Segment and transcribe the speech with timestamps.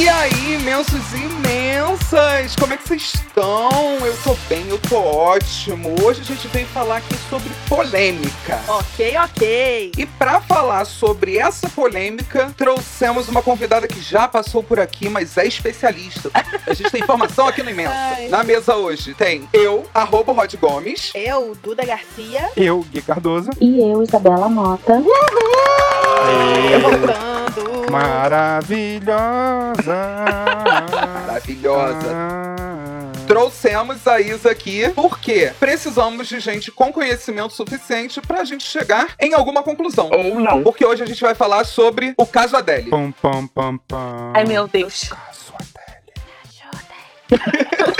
[0.00, 3.98] E aí, imensos e imensas, como é que vocês estão?
[4.02, 5.94] Eu tô bem, eu tô ótimo.
[6.02, 8.58] Hoje a gente veio falar aqui sobre polêmica.
[8.66, 9.92] Ok, ok.
[9.98, 15.36] E para falar sobre essa polêmica, trouxemos uma convidada que já passou por aqui, mas
[15.36, 16.30] é especialista.
[16.66, 17.92] A gente tem informação aqui no Imensa.
[17.92, 18.28] Ai.
[18.28, 21.12] Na mesa hoje tem eu, arroba Rod Gomes.
[21.14, 23.50] Eu, Duda Garcia, Eu, Gui Cardoso.
[23.60, 24.94] E eu, Isabela Mota.
[27.90, 29.10] Maravilhosa.
[31.26, 32.16] Maravilhosa.
[33.26, 39.34] Trouxemos a Isa aqui porque precisamos de gente com conhecimento suficiente pra gente chegar em
[39.34, 40.10] alguma conclusão.
[40.10, 40.64] Ou não.
[40.64, 42.90] Porque hoje a gente vai falar sobre o caso Adele.
[42.90, 44.32] Pam, pam, pam, pam.
[44.34, 45.08] Ai, meu Deus.
[45.08, 45.70] Caso Adele.
[47.88, 47.99] O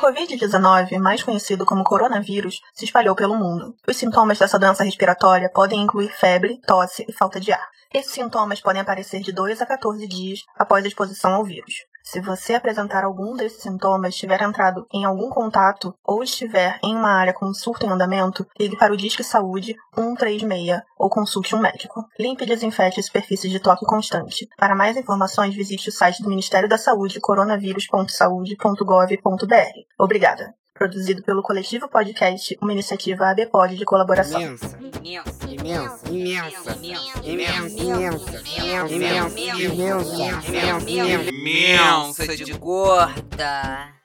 [0.00, 3.74] Covid-19, mais conhecido como coronavírus, se espalhou pelo mundo.
[3.86, 7.68] Os sintomas dessa doença respiratória podem incluir febre, tosse e falta de ar.
[7.92, 11.74] Esses sintomas podem aparecer de 2 a 14 dias após a exposição ao vírus.
[12.10, 17.12] Se você apresentar algum desses sintomas, tiver entrado em algum contato ou estiver em uma
[17.12, 22.04] área com surto em andamento, ligue para o Disque Saúde 136 ou consulte um médico.
[22.18, 24.48] Limpe e desinfete superfícies de toque constante.
[24.58, 29.54] Para mais informações, visite o site do Ministério da Saúde coronavírus.saude.gov.br.
[29.96, 30.52] Obrigada.
[30.80, 34.40] Produzido pelo Coletivo Podcast, uma iniciativa ABPOD de colaboração.
[34.40, 34.78] Imensa,
[35.46, 38.40] imensa, imensa, imensa, imensa,
[39.68, 40.10] imensa,
[40.48, 43.99] imensa, imensa de gorda.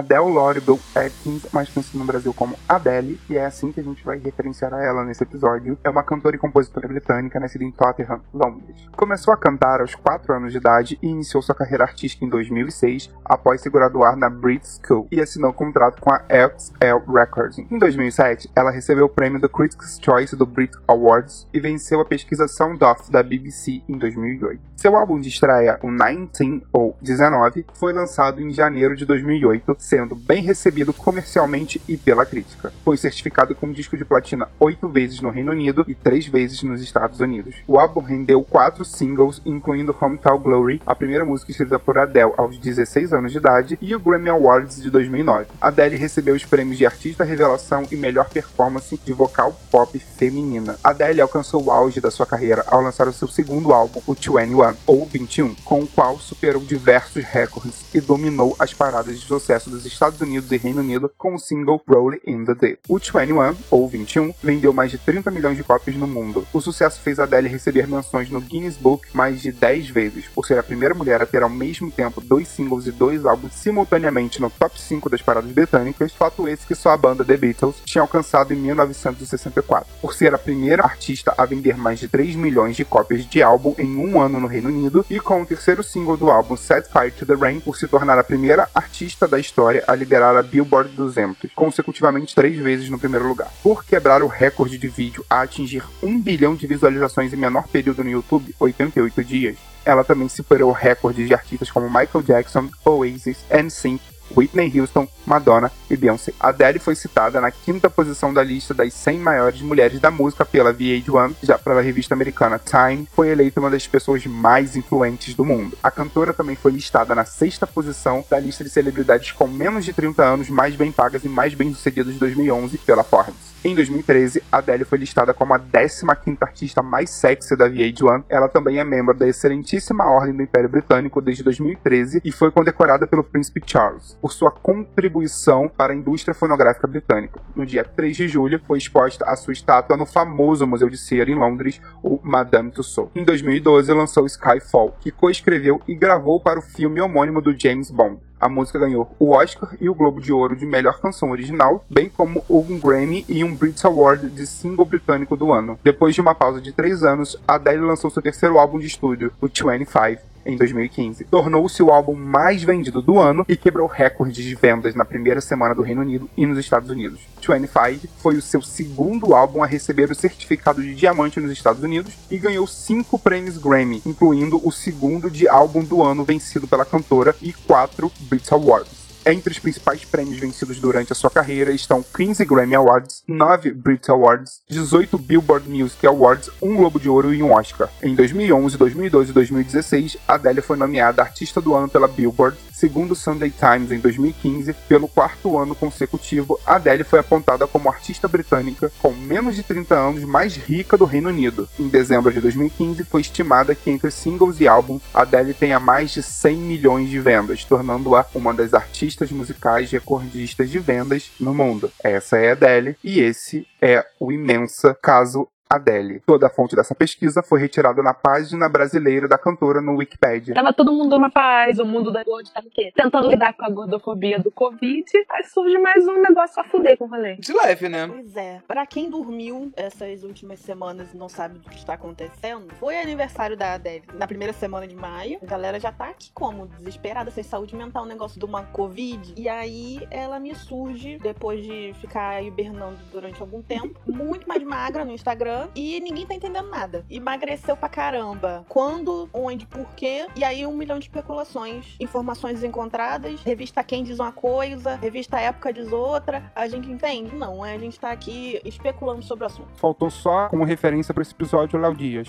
[0.00, 4.02] Adele Lauribel Atkins, mais conhecida no Brasil como Adele, e é assim que a gente
[4.02, 5.78] vai referenciar a ela nesse episódio.
[5.84, 8.88] É uma cantora e compositora britânica nascida em Tottenham, Londres.
[8.96, 13.10] Começou a cantar aos 4 anos de idade e iniciou sua carreira artística em 2006,
[13.22, 17.58] após se graduar na Brit School e assinou um contrato com a XL Records.
[17.58, 22.06] Em 2007, ela recebeu o prêmio do Critics' Choice do Brit Awards e venceu a
[22.06, 24.70] pesquisa Sound Off da BBC em 2008.
[24.76, 30.14] Seu álbum de estreia, o 19 ou 19, foi lançado em janeiro de 2008, sendo
[30.14, 32.72] bem recebido comercialmente e pela crítica.
[32.84, 36.80] Foi certificado com disco de platina oito vezes no Reino Unido e três vezes nos
[36.80, 37.56] Estados Unidos.
[37.66, 42.56] O álbum rendeu quatro singles, incluindo Hometown Glory, a primeira música escrita por Adele aos
[42.56, 45.46] 16 anos de idade, e o Grammy Awards de 2009.
[45.60, 50.76] Adele recebeu os prêmios de Artista Revelação e Melhor Performance de Vocal Pop Feminina.
[50.84, 54.76] Adele alcançou o auge da sua carreira ao lançar o seu segundo álbum, o 21,
[54.86, 59.86] ou 21, com o qual superou diversos recordes e dominou as paradas de sucesso dos
[59.86, 62.80] Estados Unidos e Reino Unido com o single Rolling in the Deep.
[62.88, 66.46] O 21, ou 21, vendeu mais de 30 milhões de cópias no mundo.
[66.52, 70.58] O sucesso fez Adele receber menções no Guinness Book mais de 10 vezes, por ser
[70.58, 74.50] a primeira mulher a ter ao mesmo tempo dois singles e dois álbuns simultaneamente no
[74.50, 78.52] top 5 das paradas britânicas, fato esse que só a banda The Beatles tinha alcançado
[78.52, 79.88] em 1964.
[80.00, 83.74] Por ser a primeira artista a vender mais de 3 milhões de cópias de álbum
[83.78, 87.10] em um ano no Reino Unido, e com o terceiro single do álbum Set Fire
[87.12, 90.90] to the Rain, por se tornar a primeira artista da história a liderar a Billboard
[90.90, 93.50] 200, consecutivamente três vezes no primeiro lugar.
[93.62, 98.04] Por quebrar o recorde de vídeo a atingir 1 bilhão de visualizações em menor período
[98.04, 104.00] no YouTube, 88 dias, ela também superou recordes de artistas como Michael Jackson, Oasis, NSYNC,
[104.36, 106.32] Whitney Houston, Madonna e Beyoncé.
[106.38, 110.72] Adele foi citada na quinta posição da lista das 100 maiores mulheres da música pela
[110.72, 115.76] VH1, já pela revista americana Time, foi eleita uma das pessoas mais influentes do mundo.
[115.82, 119.92] A cantora também foi listada na sexta posição da lista de celebridades com menos de
[119.92, 123.49] 30 anos mais bem pagas e mais bem-sucedidas de 2011 pela Forbes.
[123.62, 128.24] Em 2013, Adele foi listada como a 15ª artista mais sexy da VH1.
[128.26, 133.06] Ela também é membro da excelentíssima Ordem do Império Britânico desde 2013 e foi condecorada
[133.06, 137.38] pelo Príncipe Charles por sua contribuição para a indústria fonográfica britânica.
[137.54, 141.30] No dia 3 de julho, foi exposta a sua estátua no famoso Museu de Cera
[141.30, 143.12] em Londres, o Madame Tussauds.
[143.14, 148.20] Em 2012, lançou Skyfall, que coescreveu e gravou para o filme homônimo do James Bond.
[148.40, 152.08] A música ganhou o Oscar e o Globo de Ouro de Melhor Canção Original, bem
[152.08, 155.78] como um Grammy e um Brit Award de Single Britânico do Ano.
[155.84, 159.46] Depois de uma pausa de três anos, Adele lançou seu terceiro álbum de estúdio, o
[159.46, 161.24] 25, em 2015.
[161.24, 165.74] Tornou-se o álbum mais vendido do ano e quebrou recordes de vendas na primeira semana
[165.74, 167.20] do Reino Unido e nos Estados Unidos.
[167.40, 172.14] 25 foi o seu segundo álbum a receber o certificado de diamante nos Estados Unidos
[172.30, 177.34] e ganhou cinco prêmios Grammy, incluindo o segundo de álbum do ano vencido pela cantora
[177.42, 179.09] e quatro Brit Awards.
[179.24, 184.10] Entre os principais prêmios vencidos durante a sua carreira estão 15 Grammy Awards, 9 Brit
[184.10, 187.90] Awards, 18 Billboard Music Awards, um Globo de Ouro e um Oscar.
[188.02, 192.56] Em 2011, 2012 e 2016, Adele foi nomeada Artista do Ano pela Billboard.
[192.72, 198.26] Segundo o Sunday Times, em 2015, pelo quarto ano consecutivo, Adele foi apontada como artista
[198.26, 201.68] britânica com menos de 30 anos mais rica do Reino Unido.
[201.78, 206.22] Em dezembro de 2015, foi estimada que entre singles e álbuns, Adele tenha mais de
[206.22, 211.90] 100 milhões de vendas, tornando-a uma das artistas musicais recordistas de vendas no mundo.
[212.02, 216.20] Essa é Adele e esse é o imensa caso Adele.
[216.26, 220.52] Toda a fonte dessa pesquisa foi retirada na página brasileira da cantora no Wikipedia.
[220.52, 222.92] Tava todo mundo na paz, o mundo da gorda tá o quê?
[222.92, 227.04] Tentando lidar com a gordofobia do Covid, aí surge mais um negócio a fuder com
[227.04, 227.36] o rolê.
[227.36, 228.08] De leve, né?
[228.08, 228.60] Pois é.
[228.66, 233.56] Pra quem dormiu essas últimas semanas e não sabe do que está acontecendo, foi aniversário
[233.56, 235.38] da Adele na primeira semana de maio.
[235.40, 236.66] A galera já tá aqui como?
[236.66, 239.34] Desesperada, sem saúde mental, um negócio de uma Covid.
[239.36, 245.04] E aí ela me surge, depois de ficar hibernando durante algum tempo, muito mais magra
[245.04, 247.04] no Instagram e ninguém tá entendendo nada.
[247.10, 248.64] Emagreceu pra caramba.
[248.68, 250.26] Quando, onde, por quê?
[250.36, 253.42] E aí um milhão de especulações, informações encontradas.
[253.42, 256.50] Revista Quem diz uma coisa, revista Época diz outra.
[256.54, 257.34] A gente entende?
[257.34, 259.68] Não, é, a gente tá aqui especulando sobre o assunto.
[259.76, 262.28] Faltou só como referência para esse episódio o Léo Dias.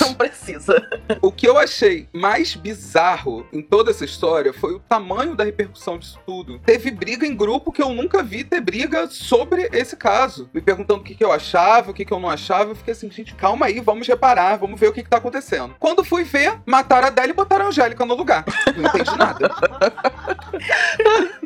[0.00, 0.74] Não precisa.
[1.22, 5.98] O que eu achei mais bizarro em toda essa história foi o tamanho da repercussão
[5.98, 6.58] disso tudo.
[6.60, 10.48] Teve briga em grupo que eu nunca vi ter briga sobre esse caso.
[10.52, 12.70] Me perguntando o que, que eu achava, o que, que eu não achava.
[12.70, 15.74] Eu fiquei assim, gente, calma aí, vamos reparar, vamos ver o que, que tá acontecendo.
[15.78, 18.44] Quando fui ver, mataram a Adele e botaram a Angélica no lugar.
[18.76, 19.50] Não entendi nada.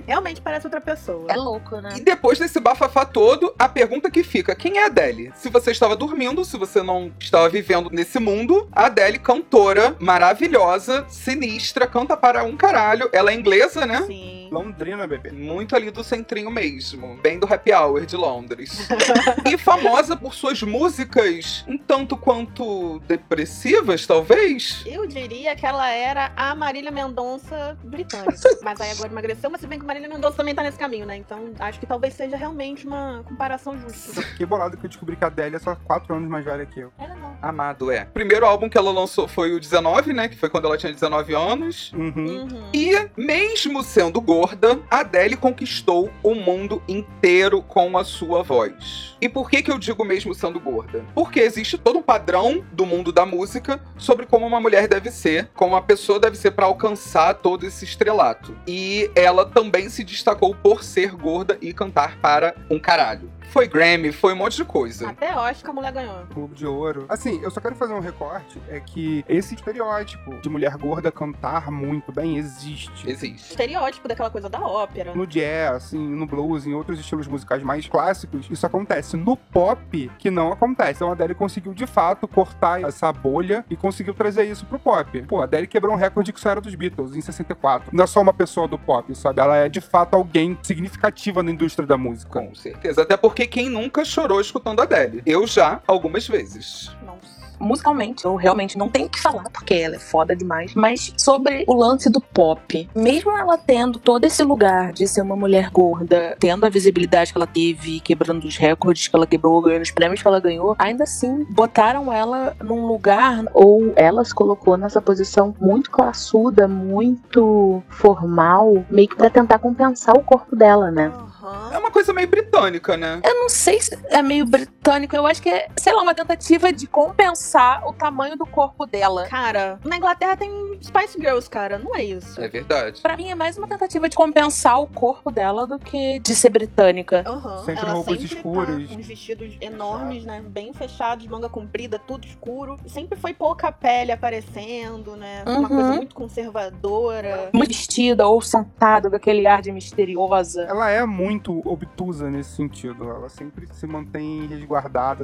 [0.07, 1.27] Realmente parece outra pessoa.
[1.29, 1.91] É louco, né?
[1.97, 5.33] E depois desse bafafá todo, a pergunta que fica: quem é a Adele?
[5.35, 11.07] Se você estava dormindo, se você não estava vivendo nesse mundo, a Adele, cantora maravilhosa,
[11.09, 13.09] sinistra, canta para um caralho.
[13.13, 14.03] Ela é inglesa, né?
[14.07, 14.49] Sim.
[14.51, 15.31] Londrina, bebê.
[15.31, 18.89] Muito ali do centrinho mesmo, bem do happy hour de Londres.
[19.49, 24.83] e famosa por suas músicas um tanto quanto depressivas, talvez.
[24.87, 28.31] Eu diria que ela era a Marília Mendonça britânica.
[28.63, 31.17] Mas aí agora emagreceu, mas se bem que Marília Mendonça também tá nesse caminho, né?
[31.17, 34.23] Então acho que talvez seja realmente uma comparação justa.
[34.23, 36.81] Fiquei bolado que eu descobri que a Adele é só 4 anos mais velha que
[36.81, 36.93] eu.
[36.99, 37.37] Ela não.
[37.43, 38.03] Amado é.
[38.03, 40.29] O primeiro álbum que ela lançou foi o 19, né?
[40.29, 41.93] Que foi quando ela tinha 19 anos.
[41.93, 42.13] Uhum.
[42.17, 42.71] Uhum.
[42.73, 49.17] E, mesmo sendo gorda, Adele conquistou o mundo inteiro com a sua voz.
[49.21, 51.05] E por que, que eu digo mesmo sendo gorda?
[51.15, 55.49] Porque existe todo um padrão do mundo da música sobre como uma mulher deve ser,
[55.55, 58.57] como uma pessoa deve ser para alcançar todo esse estrelato.
[58.67, 63.31] E ela também se destacou por ser gorda e cantar para um caralho.
[63.51, 65.09] Foi Grammy, foi um monte de coisa.
[65.09, 66.25] Até Oscar a mulher ganhou.
[66.33, 67.07] Globo de Ouro.
[67.09, 71.69] Assim, eu só quero fazer um recorte, é que esse estereótipo de mulher gorda cantar
[71.69, 73.11] muito bem existe.
[73.11, 73.51] Existe.
[73.51, 75.15] Estereótipo daquela coisa da ópera.
[75.17, 79.17] No jazz, assim, no blues, em outros estilos musicais mais clássicos, isso acontece.
[79.17, 80.99] No pop, que não acontece.
[80.99, 85.23] Então a Adele conseguiu, de fato, cortar essa bolha e conseguiu trazer isso pro pop.
[85.23, 87.91] Pô, a Adele quebrou um recorde que só era dos Beatles, em 64.
[87.93, 89.41] Não é só uma pessoa do pop, sabe?
[89.41, 92.41] Ela é, de fato, alguém significativa na indústria da música.
[92.41, 93.03] Com certeza.
[93.03, 95.23] Até porque quem nunca chorou escutando Adele?
[95.27, 96.91] Eu já, algumas vezes.
[97.05, 97.41] Nossa.
[97.61, 100.75] musicalmente, eu realmente não tenho o que falar, porque ela é foda demais.
[100.75, 105.37] Mas sobre o lance do pop, mesmo ela tendo todo esse lugar de ser uma
[105.37, 109.83] mulher gorda, tendo a visibilidade que ela teve, quebrando os recordes que ela quebrou, ganhando
[109.83, 114.79] os prêmios que ela ganhou, ainda assim botaram ela num lugar ou ela se colocou
[114.79, 121.13] nessa posição muito classuda, muito formal, meio que pra tentar compensar o corpo dela, né?
[121.43, 121.71] Aham.
[121.73, 123.21] É uma coisa meio britânica, né?
[123.25, 124.45] Eu não sei se é meio
[124.81, 128.87] britânico, eu acho que é, sei lá, uma tentativa de compensar o tamanho do corpo
[128.87, 129.27] dela.
[129.29, 130.51] Cara, na Inglaterra tem
[130.83, 131.79] Spice Girls, cara.
[131.79, 132.41] Não é isso.
[132.41, 133.01] É verdade.
[133.03, 136.49] Pra mim é mais uma tentativa de compensar o corpo dela do que de ser
[136.49, 137.23] britânica.
[137.27, 137.59] Aham.
[137.65, 138.89] Sempre Ela roupas sempre escuras.
[138.89, 140.43] Tá, uns vestidos enormes, né?
[140.47, 142.77] Bem fechados, manga comprida, tudo escuro.
[142.87, 145.45] Sempre foi pouca pele aparecendo, né?
[145.47, 145.69] Uma Uhum.
[145.69, 147.51] coisa muito conservadora.
[147.53, 150.63] Muito vestida ou sentada com aquele ar de misteriosa.
[150.63, 153.05] Ela é muito obtusa nesse sentido.
[153.11, 154.71] Ela sempre se mantém resguardada,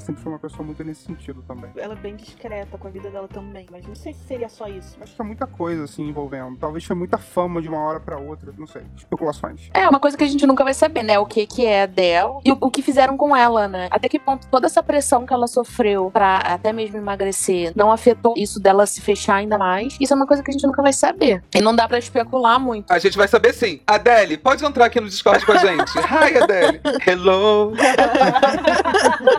[0.01, 1.71] sempre foi uma pessoa muito nesse sentido também.
[1.77, 3.67] Ela é bem discreta com a vida dela também.
[3.71, 4.97] Mas não sei se seria só isso.
[5.01, 6.57] Acho que é muita coisa assim envolvendo.
[6.57, 8.83] Talvez foi muita fama de uma hora pra outra, não sei.
[8.97, 9.71] Especulações.
[9.73, 11.19] É uma coisa que a gente nunca vai saber, né?
[11.19, 13.89] O que que é a Adele e o, o que fizeram com ela, né?
[13.91, 18.35] Até que ponto toda essa pressão que ela sofreu pra até mesmo emagrecer não afetou
[18.37, 19.97] isso dela se fechar ainda mais.
[20.01, 21.43] Isso é uma coisa que a gente nunca vai saber.
[21.55, 22.91] E não dá pra especular muito.
[22.91, 23.81] A gente vai saber sim.
[23.87, 25.93] Adele, pode entrar aqui no Discord com a gente.
[25.99, 26.81] Hi, Adele.
[27.07, 27.73] Hello.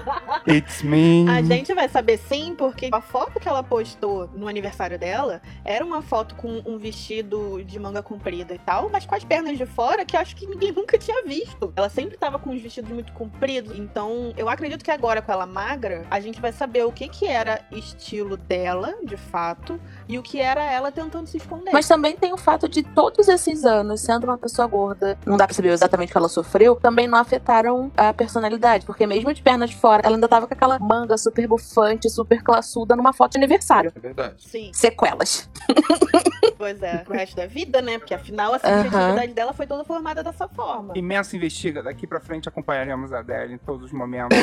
[0.47, 1.25] It's me.
[1.29, 5.83] A gente vai saber sim, porque a foto que ela postou no aniversário dela era
[5.83, 9.65] uma foto com um vestido de manga comprida e tal, mas com as pernas de
[9.65, 11.73] fora que eu acho que ninguém nunca tinha visto.
[11.75, 15.45] Ela sempre tava com os vestidos muito compridos, então eu acredito que agora com ela
[15.45, 20.23] magra, a gente vai saber o que que era estilo dela, de fato, e o
[20.23, 21.71] que era ela tentando se esconder.
[21.71, 25.45] Mas também tem o fato de todos esses anos, sendo uma pessoa gorda, não dá
[25.45, 28.85] pra saber exatamente o que ela sofreu, também não afetaram a personalidade.
[28.85, 32.43] Porque mesmo de pernas de fora, ela ainda tava com aquela manga super bufante, super
[32.43, 33.91] classuda numa foto de aniversário.
[33.95, 34.35] É verdade.
[34.39, 35.49] Sim, Sequelas.
[36.57, 37.97] pois é, pro resto da vida, né?
[37.97, 40.93] Porque afinal a subjetividade dela foi toda formada dessa forma.
[40.95, 41.83] Imensa investiga.
[41.83, 44.37] Daqui pra frente acompanharemos a Adele em todos os momentos.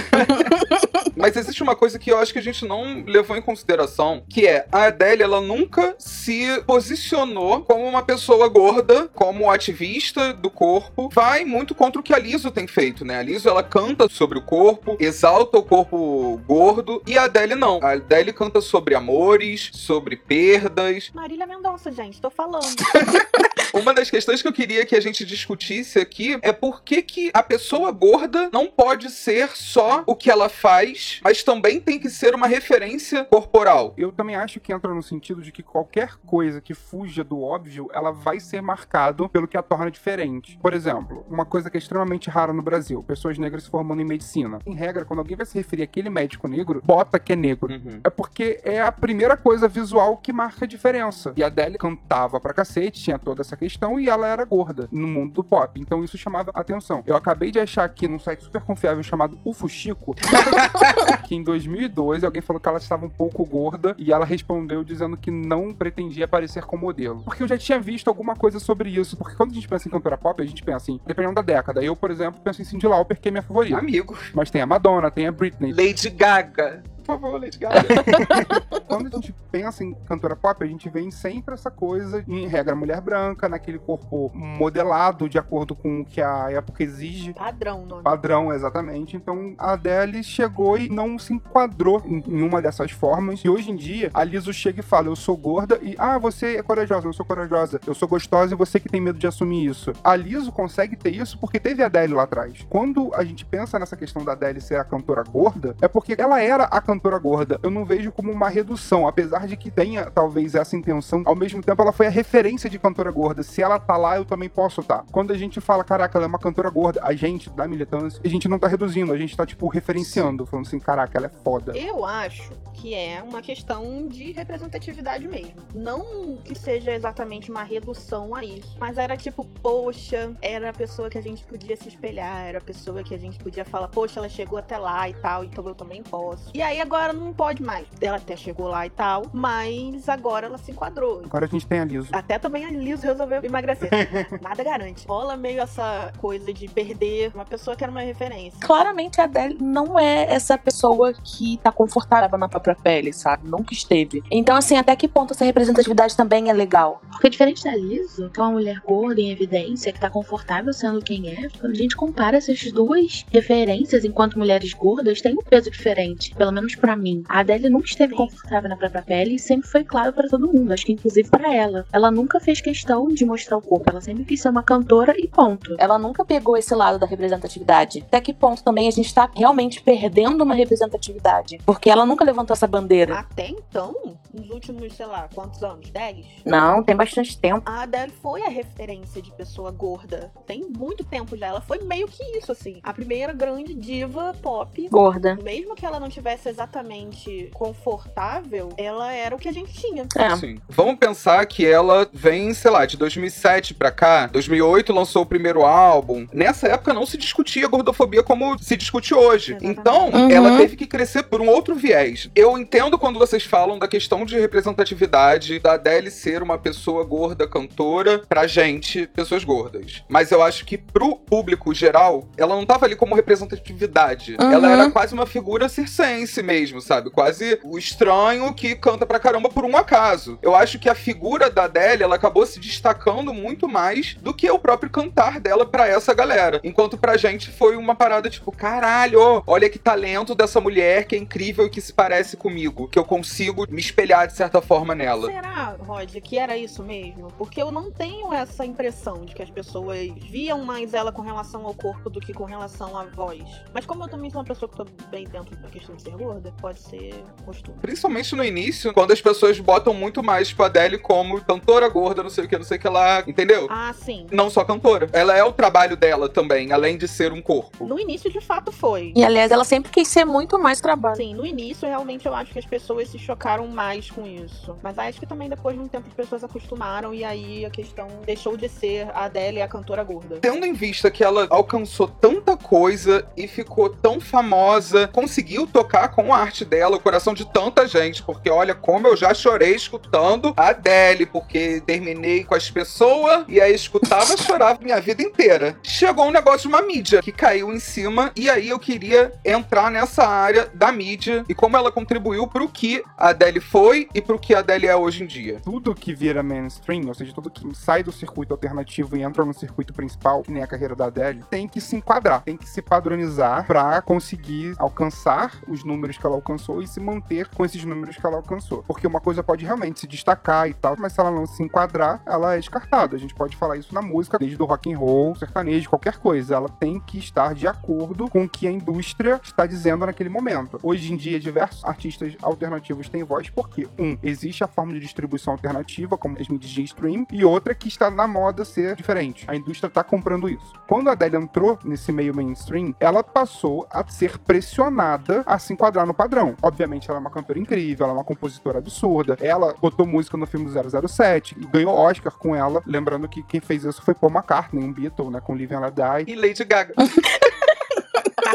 [1.16, 4.46] Mas existe uma coisa que eu acho que a gente não levou em consideração, que
[4.46, 11.08] é a Adele, ela nunca se posicionou como uma pessoa gorda, como ativista do corpo.
[11.12, 13.18] Vai muito contra o que a Liso tem feito, né?
[13.18, 17.78] A Liso, ela canta sobre o corpo, exalta o corpo gordo, e a Adele não.
[17.82, 22.64] A Adele canta sobre amores, sobre perdas, Marília Mendonça, gente, tô falando.
[23.74, 27.30] Uma das questões que eu queria que a gente discutisse aqui é por que, que
[27.34, 32.08] a pessoa gorda não pode ser só o que ela faz, mas também tem que
[32.08, 33.92] ser uma referência corporal.
[33.98, 37.90] Eu também acho que entra no sentido de que qualquer coisa que fuja do óbvio,
[37.92, 40.56] ela vai ser marcado pelo que a torna diferente.
[40.62, 44.04] Por exemplo, uma coisa que é extremamente rara no Brasil, pessoas negras se formando em
[44.04, 44.60] medicina.
[44.64, 47.72] Em regra, quando alguém vai se referir àquele médico negro, bota que é negro.
[47.72, 48.00] Uhum.
[48.04, 51.32] É porque é a primeira coisa visual que marca a diferença.
[51.36, 55.06] E a Adele cantava pra cacete, tinha toda essa questão, e ela era gorda no
[55.06, 55.80] mundo do pop.
[55.80, 57.02] Então isso chamava atenção.
[57.06, 60.14] Eu acabei de achar aqui num site super confiável chamado UFO Chico,
[61.26, 65.16] que em 2012 alguém falou que ela estava um pouco gorda, e ela respondeu dizendo
[65.16, 67.22] que não pretendia aparecer como modelo.
[67.24, 69.16] Porque eu já tinha visto alguma coisa sobre isso.
[69.16, 71.82] Porque quando a gente pensa em cantora pop, a gente pensa assim, dependendo da década.
[71.82, 73.78] Eu, por exemplo, penso em Cyndi Lauper, que é minha favorita.
[73.78, 74.16] Amigo.
[74.34, 76.82] Mas tem a Madonna, tem a Britney, Lady Gaga.
[77.04, 77.84] Por favor, Lady Gaga.
[78.86, 82.74] Quando a gente pensa em cantora pop, a gente vê sempre essa coisa, em regra,
[82.74, 87.34] mulher branca, naquele corpo modelado de acordo com o que a época exige.
[87.34, 88.02] Padrão, o nome.
[88.02, 89.16] Padrão, exatamente.
[89.16, 93.40] Então a Adele chegou e não se enquadrou em em uma dessas formas.
[93.40, 96.56] E hoje em dia, a Liso chega e fala: Eu sou gorda e, ah, você
[96.56, 97.80] é corajosa, eu sou corajosa.
[97.86, 99.92] Eu sou gostosa e você que tem medo de assumir isso.
[100.02, 102.66] A Liso consegue ter isso porque teve a Adele lá atrás.
[102.68, 106.40] Quando a gente pensa nessa questão da Adele ser a cantora gorda, é porque ela
[106.40, 107.58] era a cantora gorda.
[107.62, 111.22] Eu não vejo como uma redução, apesar de que tenha talvez essa intenção.
[111.24, 113.42] Ao mesmo tempo, ela foi a referência de cantora gorda.
[113.42, 115.04] Se ela tá lá, eu também posso estar.
[115.10, 118.28] Quando a gente fala, caraca, ela é uma cantora gorda, a gente, da militância, a
[118.28, 121.76] gente não tá reduzindo, a gente tá, tipo, referenciando, falando assim, caraca, ela é foda.
[121.76, 122.52] Eu acho
[122.84, 125.54] que é uma questão de representatividade mesmo.
[125.74, 131.08] Não que seja exatamente uma redução a isso, mas era tipo, poxa, era a pessoa
[131.08, 134.20] que a gente podia se espelhar, era a pessoa que a gente podia falar, poxa,
[134.20, 136.50] ela chegou até lá e tal, então eu também posso.
[136.52, 137.86] E aí agora não pode mais.
[138.02, 141.22] Ela até chegou lá e tal, mas agora ela se enquadrou.
[141.24, 142.10] Agora a gente tem a Liso.
[142.12, 143.88] Até também a Liz resolveu emagrecer.
[144.42, 145.06] Nada garante.
[145.06, 148.60] Rola meio essa coisa de perder uma pessoa que era uma referência.
[148.60, 153.48] Claramente a Adele não é essa pessoa que tá confortável na própria pele, sabe?
[153.48, 154.22] Nunca esteve.
[154.30, 157.00] Então, assim, até que ponto essa representatividade também é legal?
[157.10, 161.00] Porque diferente da Liso, que é uma mulher gorda em evidência, que tá confortável sendo
[161.00, 165.70] quem é, quando a gente compara essas duas referências enquanto mulheres gordas, tem um peso
[165.70, 166.34] diferente.
[166.34, 167.22] Pelo menos pra mim.
[167.28, 170.72] A Adele nunca esteve confortável na própria pele e sempre foi claro pra todo mundo.
[170.72, 171.86] Acho que inclusive pra ela.
[171.92, 173.90] Ela nunca fez questão de mostrar o corpo.
[173.90, 175.74] Ela sempre quis ser uma cantora e ponto.
[175.78, 178.04] Ela nunca pegou esse lado da representatividade.
[178.06, 181.58] Até que ponto também a gente tá realmente perdendo uma representatividade?
[181.64, 183.14] Porque ela nunca levantou essa bandeira.
[183.18, 183.94] Até então,
[184.32, 185.90] nos últimos, sei lá, quantos anos?
[185.90, 186.26] 10?
[186.44, 187.62] Não, tem bastante tempo.
[187.66, 190.30] A Adele foi a referência de pessoa gorda.
[190.46, 191.46] Tem muito tempo já.
[191.48, 192.80] Ela foi meio que isso, assim.
[192.82, 194.88] A primeira grande diva pop.
[194.88, 195.36] Gorda.
[195.42, 200.06] Mesmo que ela não tivesse exatamente confortável, ela era o que a gente tinha.
[200.16, 200.36] É.
[200.36, 200.58] Sim.
[200.68, 204.26] Vamos pensar que ela vem, sei lá, de 2007 pra cá.
[204.28, 206.26] 2008 lançou o primeiro álbum.
[206.32, 209.52] Nessa época não se discutia gordofobia como se discute hoje.
[209.52, 209.80] Exatamente.
[209.80, 210.30] Então, Uhum.
[210.30, 212.30] ela teve que crescer por um outro viés.
[212.34, 217.46] Eu entendo quando vocês falam da questão de representatividade, da Adele ser uma pessoa gorda
[217.46, 220.04] cantora pra gente, pessoas gordas.
[220.08, 224.36] Mas eu acho que pro público geral, ela não tava ali como representatividade.
[224.40, 224.52] Uhum.
[224.52, 227.10] Ela era quase uma figura circense mesmo, sabe?
[227.10, 230.38] Quase o estranho que canta pra caramba por um acaso.
[230.42, 234.50] Eu acho que a figura da Adele, ela acabou se destacando muito mais do que
[234.50, 236.60] o próprio cantar dela pra essa galera.
[236.62, 241.18] Enquanto pra gente foi uma parada tipo, caralho, olha que talento dessa mulher que é
[241.18, 244.94] incrível e que se parece parece comigo, que eu consigo me espelhar de certa forma
[244.94, 245.26] nela.
[245.26, 247.28] Será, Rod, que era isso mesmo?
[247.38, 251.64] Porque eu não tenho essa impressão de que as pessoas viam mais ela com relação
[251.66, 253.42] ao corpo do que com relação à voz.
[253.72, 256.16] Mas como eu também sou uma pessoa que tô bem dentro da questão de ser
[256.16, 257.14] gorda, pode ser
[257.44, 257.78] costume.
[257.80, 262.22] Principalmente no início, quando as pessoas botam muito mais tipo, a Adele como cantora gorda,
[262.22, 263.66] não sei o que, não sei o que lá, entendeu?
[263.70, 264.26] Ah, sim.
[264.30, 265.08] Não só cantora.
[265.12, 267.86] Ela é o trabalho dela também, além de ser um corpo.
[267.86, 269.12] No início, de fato, foi.
[269.14, 271.16] E aliás, ela sempre quis ser muito mais trabalho.
[271.16, 274.76] Sim, no início, realmente, eu acho que as pessoas se chocaram mais com isso.
[274.82, 278.08] Mas acho que também depois de um tempo as pessoas acostumaram e aí a questão
[278.24, 280.38] deixou de ser a Adele a cantora gorda.
[280.40, 286.32] Tendo em vista que ela alcançou tanta coisa e ficou tão famosa, conseguiu tocar com
[286.32, 290.52] a arte dela o coração de tanta gente, porque olha como eu já chorei escutando
[290.56, 295.76] a Adele, porque terminei com as pessoas e aí escutava, chorava minha vida inteira.
[295.82, 299.90] Chegou um negócio de uma mídia que caiu em cima e aí eu queria entrar
[299.90, 304.38] nessa área da mídia e como ela contribuiu pro que a Adele foi e pro
[304.38, 305.60] que a Adele é hoje em dia.
[305.62, 309.54] Tudo que vira mainstream, ou seja, tudo que sai do circuito alternativo e entra no
[309.54, 312.80] circuito principal, que nem a carreira da Adele, tem que se enquadrar, tem que se
[312.80, 318.16] padronizar pra conseguir alcançar os números que ela alcançou e se manter com esses números
[318.16, 318.82] que ela alcançou.
[318.86, 322.22] Porque uma coisa pode realmente se destacar e tal, mas se ela não se enquadrar,
[322.26, 323.16] ela é descartada.
[323.16, 326.54] A gente pode falar isso na música, desde do rock and roll, sertanejo, qualquer coisa.
[326.54, 330.78] Ela tem que estar de acordo com o que a indústria está dizendo naquele momento.
[330.82, 332.03] Hoje em dia, diversos artistas
[332.42, 336.82] alternativos têm voz porque, um, existe a forma de distribuição alternativa, como as mídias de
[336.84, 339.44] stream, e outra que está na moda ser diferente.
[339.48, 340.72] A indústria está comprando isso.
[340.86, 346.06] Quando a Adele entrou nesse meio mainstream, ela passou a ser pressionada a se enquadrar
[346.06, 346.56] no padrão.
[346.62, 349.36] Obviamente, ela é uma cantora incrível, ela é uma compositora absurda.
[349.40, 352.82] Ela botou música no filme do 007 e ganhou Oscar com ela.
[352.86, 355.40] Lembrando que quem fez isso foi Paul McCartney, um Beatle, né?
[355.40, 356.32] Com Live and Let Die.
[356.32, 356.94] E Lady Gaga.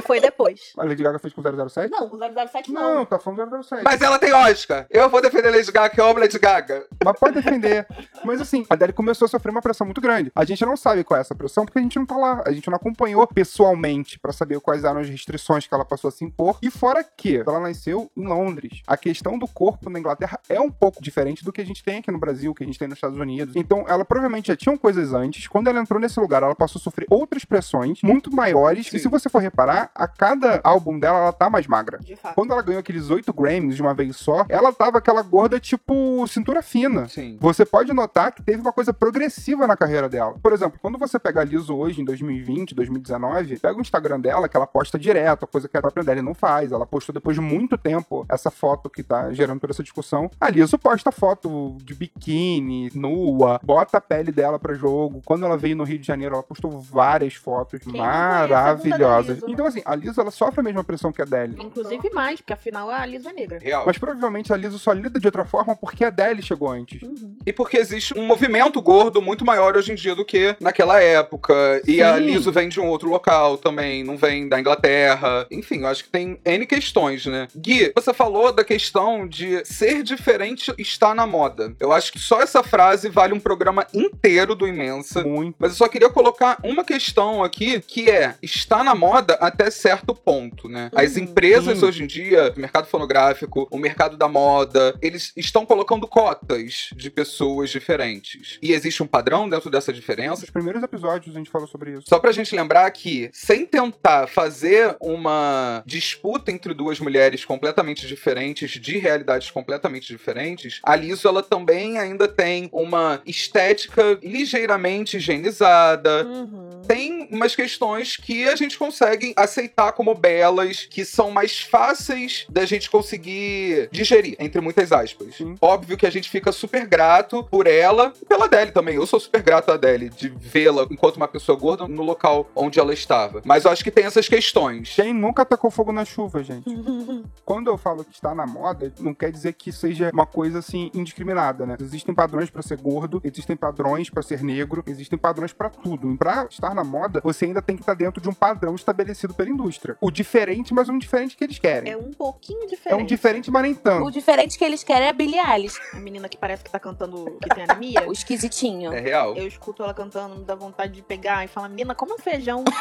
[0.06, 0.74] Foi depois.
[0.77, 1.91] A Lady Gaga fez com 007?
[1.91, 2.96] Não, o 007 não.
[2.96, 3.84] Não, tá falando 007.
[3.84, 4.86] Mas ela tem Oscar.
[4.89, 6.86] Eu vou defender Lady Gaga, que eu amo Lady Gaga.
[7.03, 7.88] Mas pode defender.
[8.24, 10.32] Mas assim, a Adele começou a sofrer uma pressão muito grande.
[10.36, 12.44] A gente não sabe qual é essa pressão porque a gente não tá lá.
[12.46, 16.12] A gente não acompanhou pessoalmente pra saber quais eram as restrições que ela passou a
[16.12, 16.58] se impor.
[16.62, 18.82] E fora que ela nasceu em Londres.
[18.88, 21.98] A questão do corpo na Inglaterra é um pouco diferente do que a gente tem
[22.00, 23.56] aqui no Brasil, que a gente tem nos Estados Unidos.
[23.56, 25.48] Então, ela provavelmente já tinha coisas antes.
[25.48, 28.88] Quando ela entrou nesse lugar, ela passou a sofrer outras pressões muito maiores.
[28.88, 28.98] Sim.
[28.98, 32.00] E se você for reparar, a cada álbum dela, ela tá mais magra.
[32.00, 32.36] De fato.
[32.36, 36.25] Quando ela ganhou aqueles oito Grammys de uma vez só, ela tava aquela gorda tipo
[36.27, 37.08] cintura fina.
[37.08, 37.38] Sim.
[37.39, 40.36] Você pode notar que teve uma coisa progressiva na carreira dela.
[40.41, 44.48] Por exemplo, quando você pega a Liso hoje, em 2020, 2019, pega o Instagram dela,
[44.48, 46.72] que ela posta direto, a coisa que a própria Adele não faz.
[46.72, 50.29] Ela postou depois de muito tempo essa foto que tá gerando toda essa discussão.
[50.40, 55.22] A Liso posta foto de biquíni, nua, bota a pele dela pra jogo.
[55.25, 59.35] Quando ela veio no Rio de Janeiro, ela postou várias fotos Quem maravilhosas.
[59.37, 59.50] Liso?
[59.50, 61.55] Então, assim, a Liso, ela sofre a mesma pressão que a Adele.
[61.59, 63.59] Inclusive mais, porque afinal a Lisa é negra.
[63.59, 63.83] Real.
[63.85, 67.01] Mas provavelmente a Liso só lida de outra forma porque a Adele chegou antes.
[67.46, 71.81] E porque existe um movimento gordo muito maior hoje em dia do que naquela época.
[71.87, 72.25] E a Sim.
[72.25, 75.46] Liso vem de um outro local também, não vem da Inglaterra.
[75.51, 77.48] Enfim, eu acho que tem N questões, né?
[77.55, 81.74] Gui, você falou da questão de ser diferente está na moda.
[81.79, 85.24] Eu acho que só essa frase vale um programa inteiro do Imensa.
[85.24, 85.55] Muito.
[85.59, 90.15] Mas eu só queria colocar uma questão aqui, que é, está na moda até certo
[90.15, 90.89] ponto, né?
[90.95, 91.24] As Uhum.
[91.24, 91.85] empresas Sim.
[91.85, 97.09] hoje em dia, o mercado fonográfico, o mercado da moda, eles estão colocando cotas de
[97.09, 98.57] pessoas diferentes.
[98.61, 100.41] E existe um padrão dentro dessa diferença.
[100.41, 102.03] Nos primeiros episódios a gente falou sobre isso.
[102.07, 108.72] Só pra gente lembrar que, sem tentar fazer uma disputa entre duas mulheres completamente diferentes,
[108.72, 116.81] de realidades completamente diferentes, a Liso ela também ainda tem uma estética ligeiramente higienizada, Uhum.
[116.87, 122.66] tem umas questões que a gente consegue aceitar como belas, que são mais fáceis da
[122.66, 125.35] gente conseguir digerir, entre muitas aspas.
[125.35, 125.55] Sim.
[125.62, 128.96] Óbvio que a gente fica super grato por ela e pela Adele também.
[128.96, 132.79] Eu sou super grato à Adele de vê-la enquanto uma pessoa gorda no local onde
[132.79, 133.42] ela estava.
[133.44, 134.94] Mas eu acho que tem essas questões.
[134.96, 136.70] Quem nunca tacou fogo na chuva, gente?
[137.44, 140.92] Quando eu falo que está na moda, não quer dizer que seja uma coisa assim
[140.94, 141.77] indiscriminada, né?
[141.81, 146.12] Existem padrões pra ser gordo, existem padrões pra ser negro, existem padrões pra tudo.
[146.12, 149.33] E Pra estar na moda, você ainda tem que estar dentro de um padrão estabelecido
[149.40, 149.96] pela indústria.
[150.02, 151.90] O diferente, mas um diferente que eles querem.
[151.94, 153.02] É um pouquinho É diferente.
[153.02, 154.06] um diferente, mas nem tanto.
[154.06, 156.78] O diferente que eles querem é a Billie Eilish, A menina que parece que tá
[156.78, 158.06] cantando que tem anemia.
[158.06, 158.92] o esquisitinho.
[158.92, 159.38] É real.
[159.38, 162.66] Eu escuto ela cantando, me dá vontade de pegar e falar, menina, come um feijão.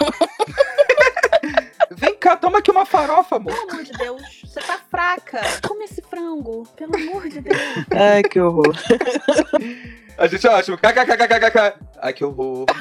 [1.92, 3.54] Vem cá, toma aqui uma farofa, amor.
[3.54, 5.40] Pelo amor de Deus, você tá fraca.
[5.66, 7.56] Come esse frango, pelo amor de Deus.
[7.94, 8.74] Ai, que horror.
[10.18, 10.76] A gente é ótimo.
[10.76, 11.74] KKKKKK.
[12.02, 12.66] Ai, que horror.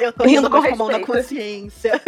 [0.00, 1.98] Eu tô Rindo rindo com com a mão na consciência.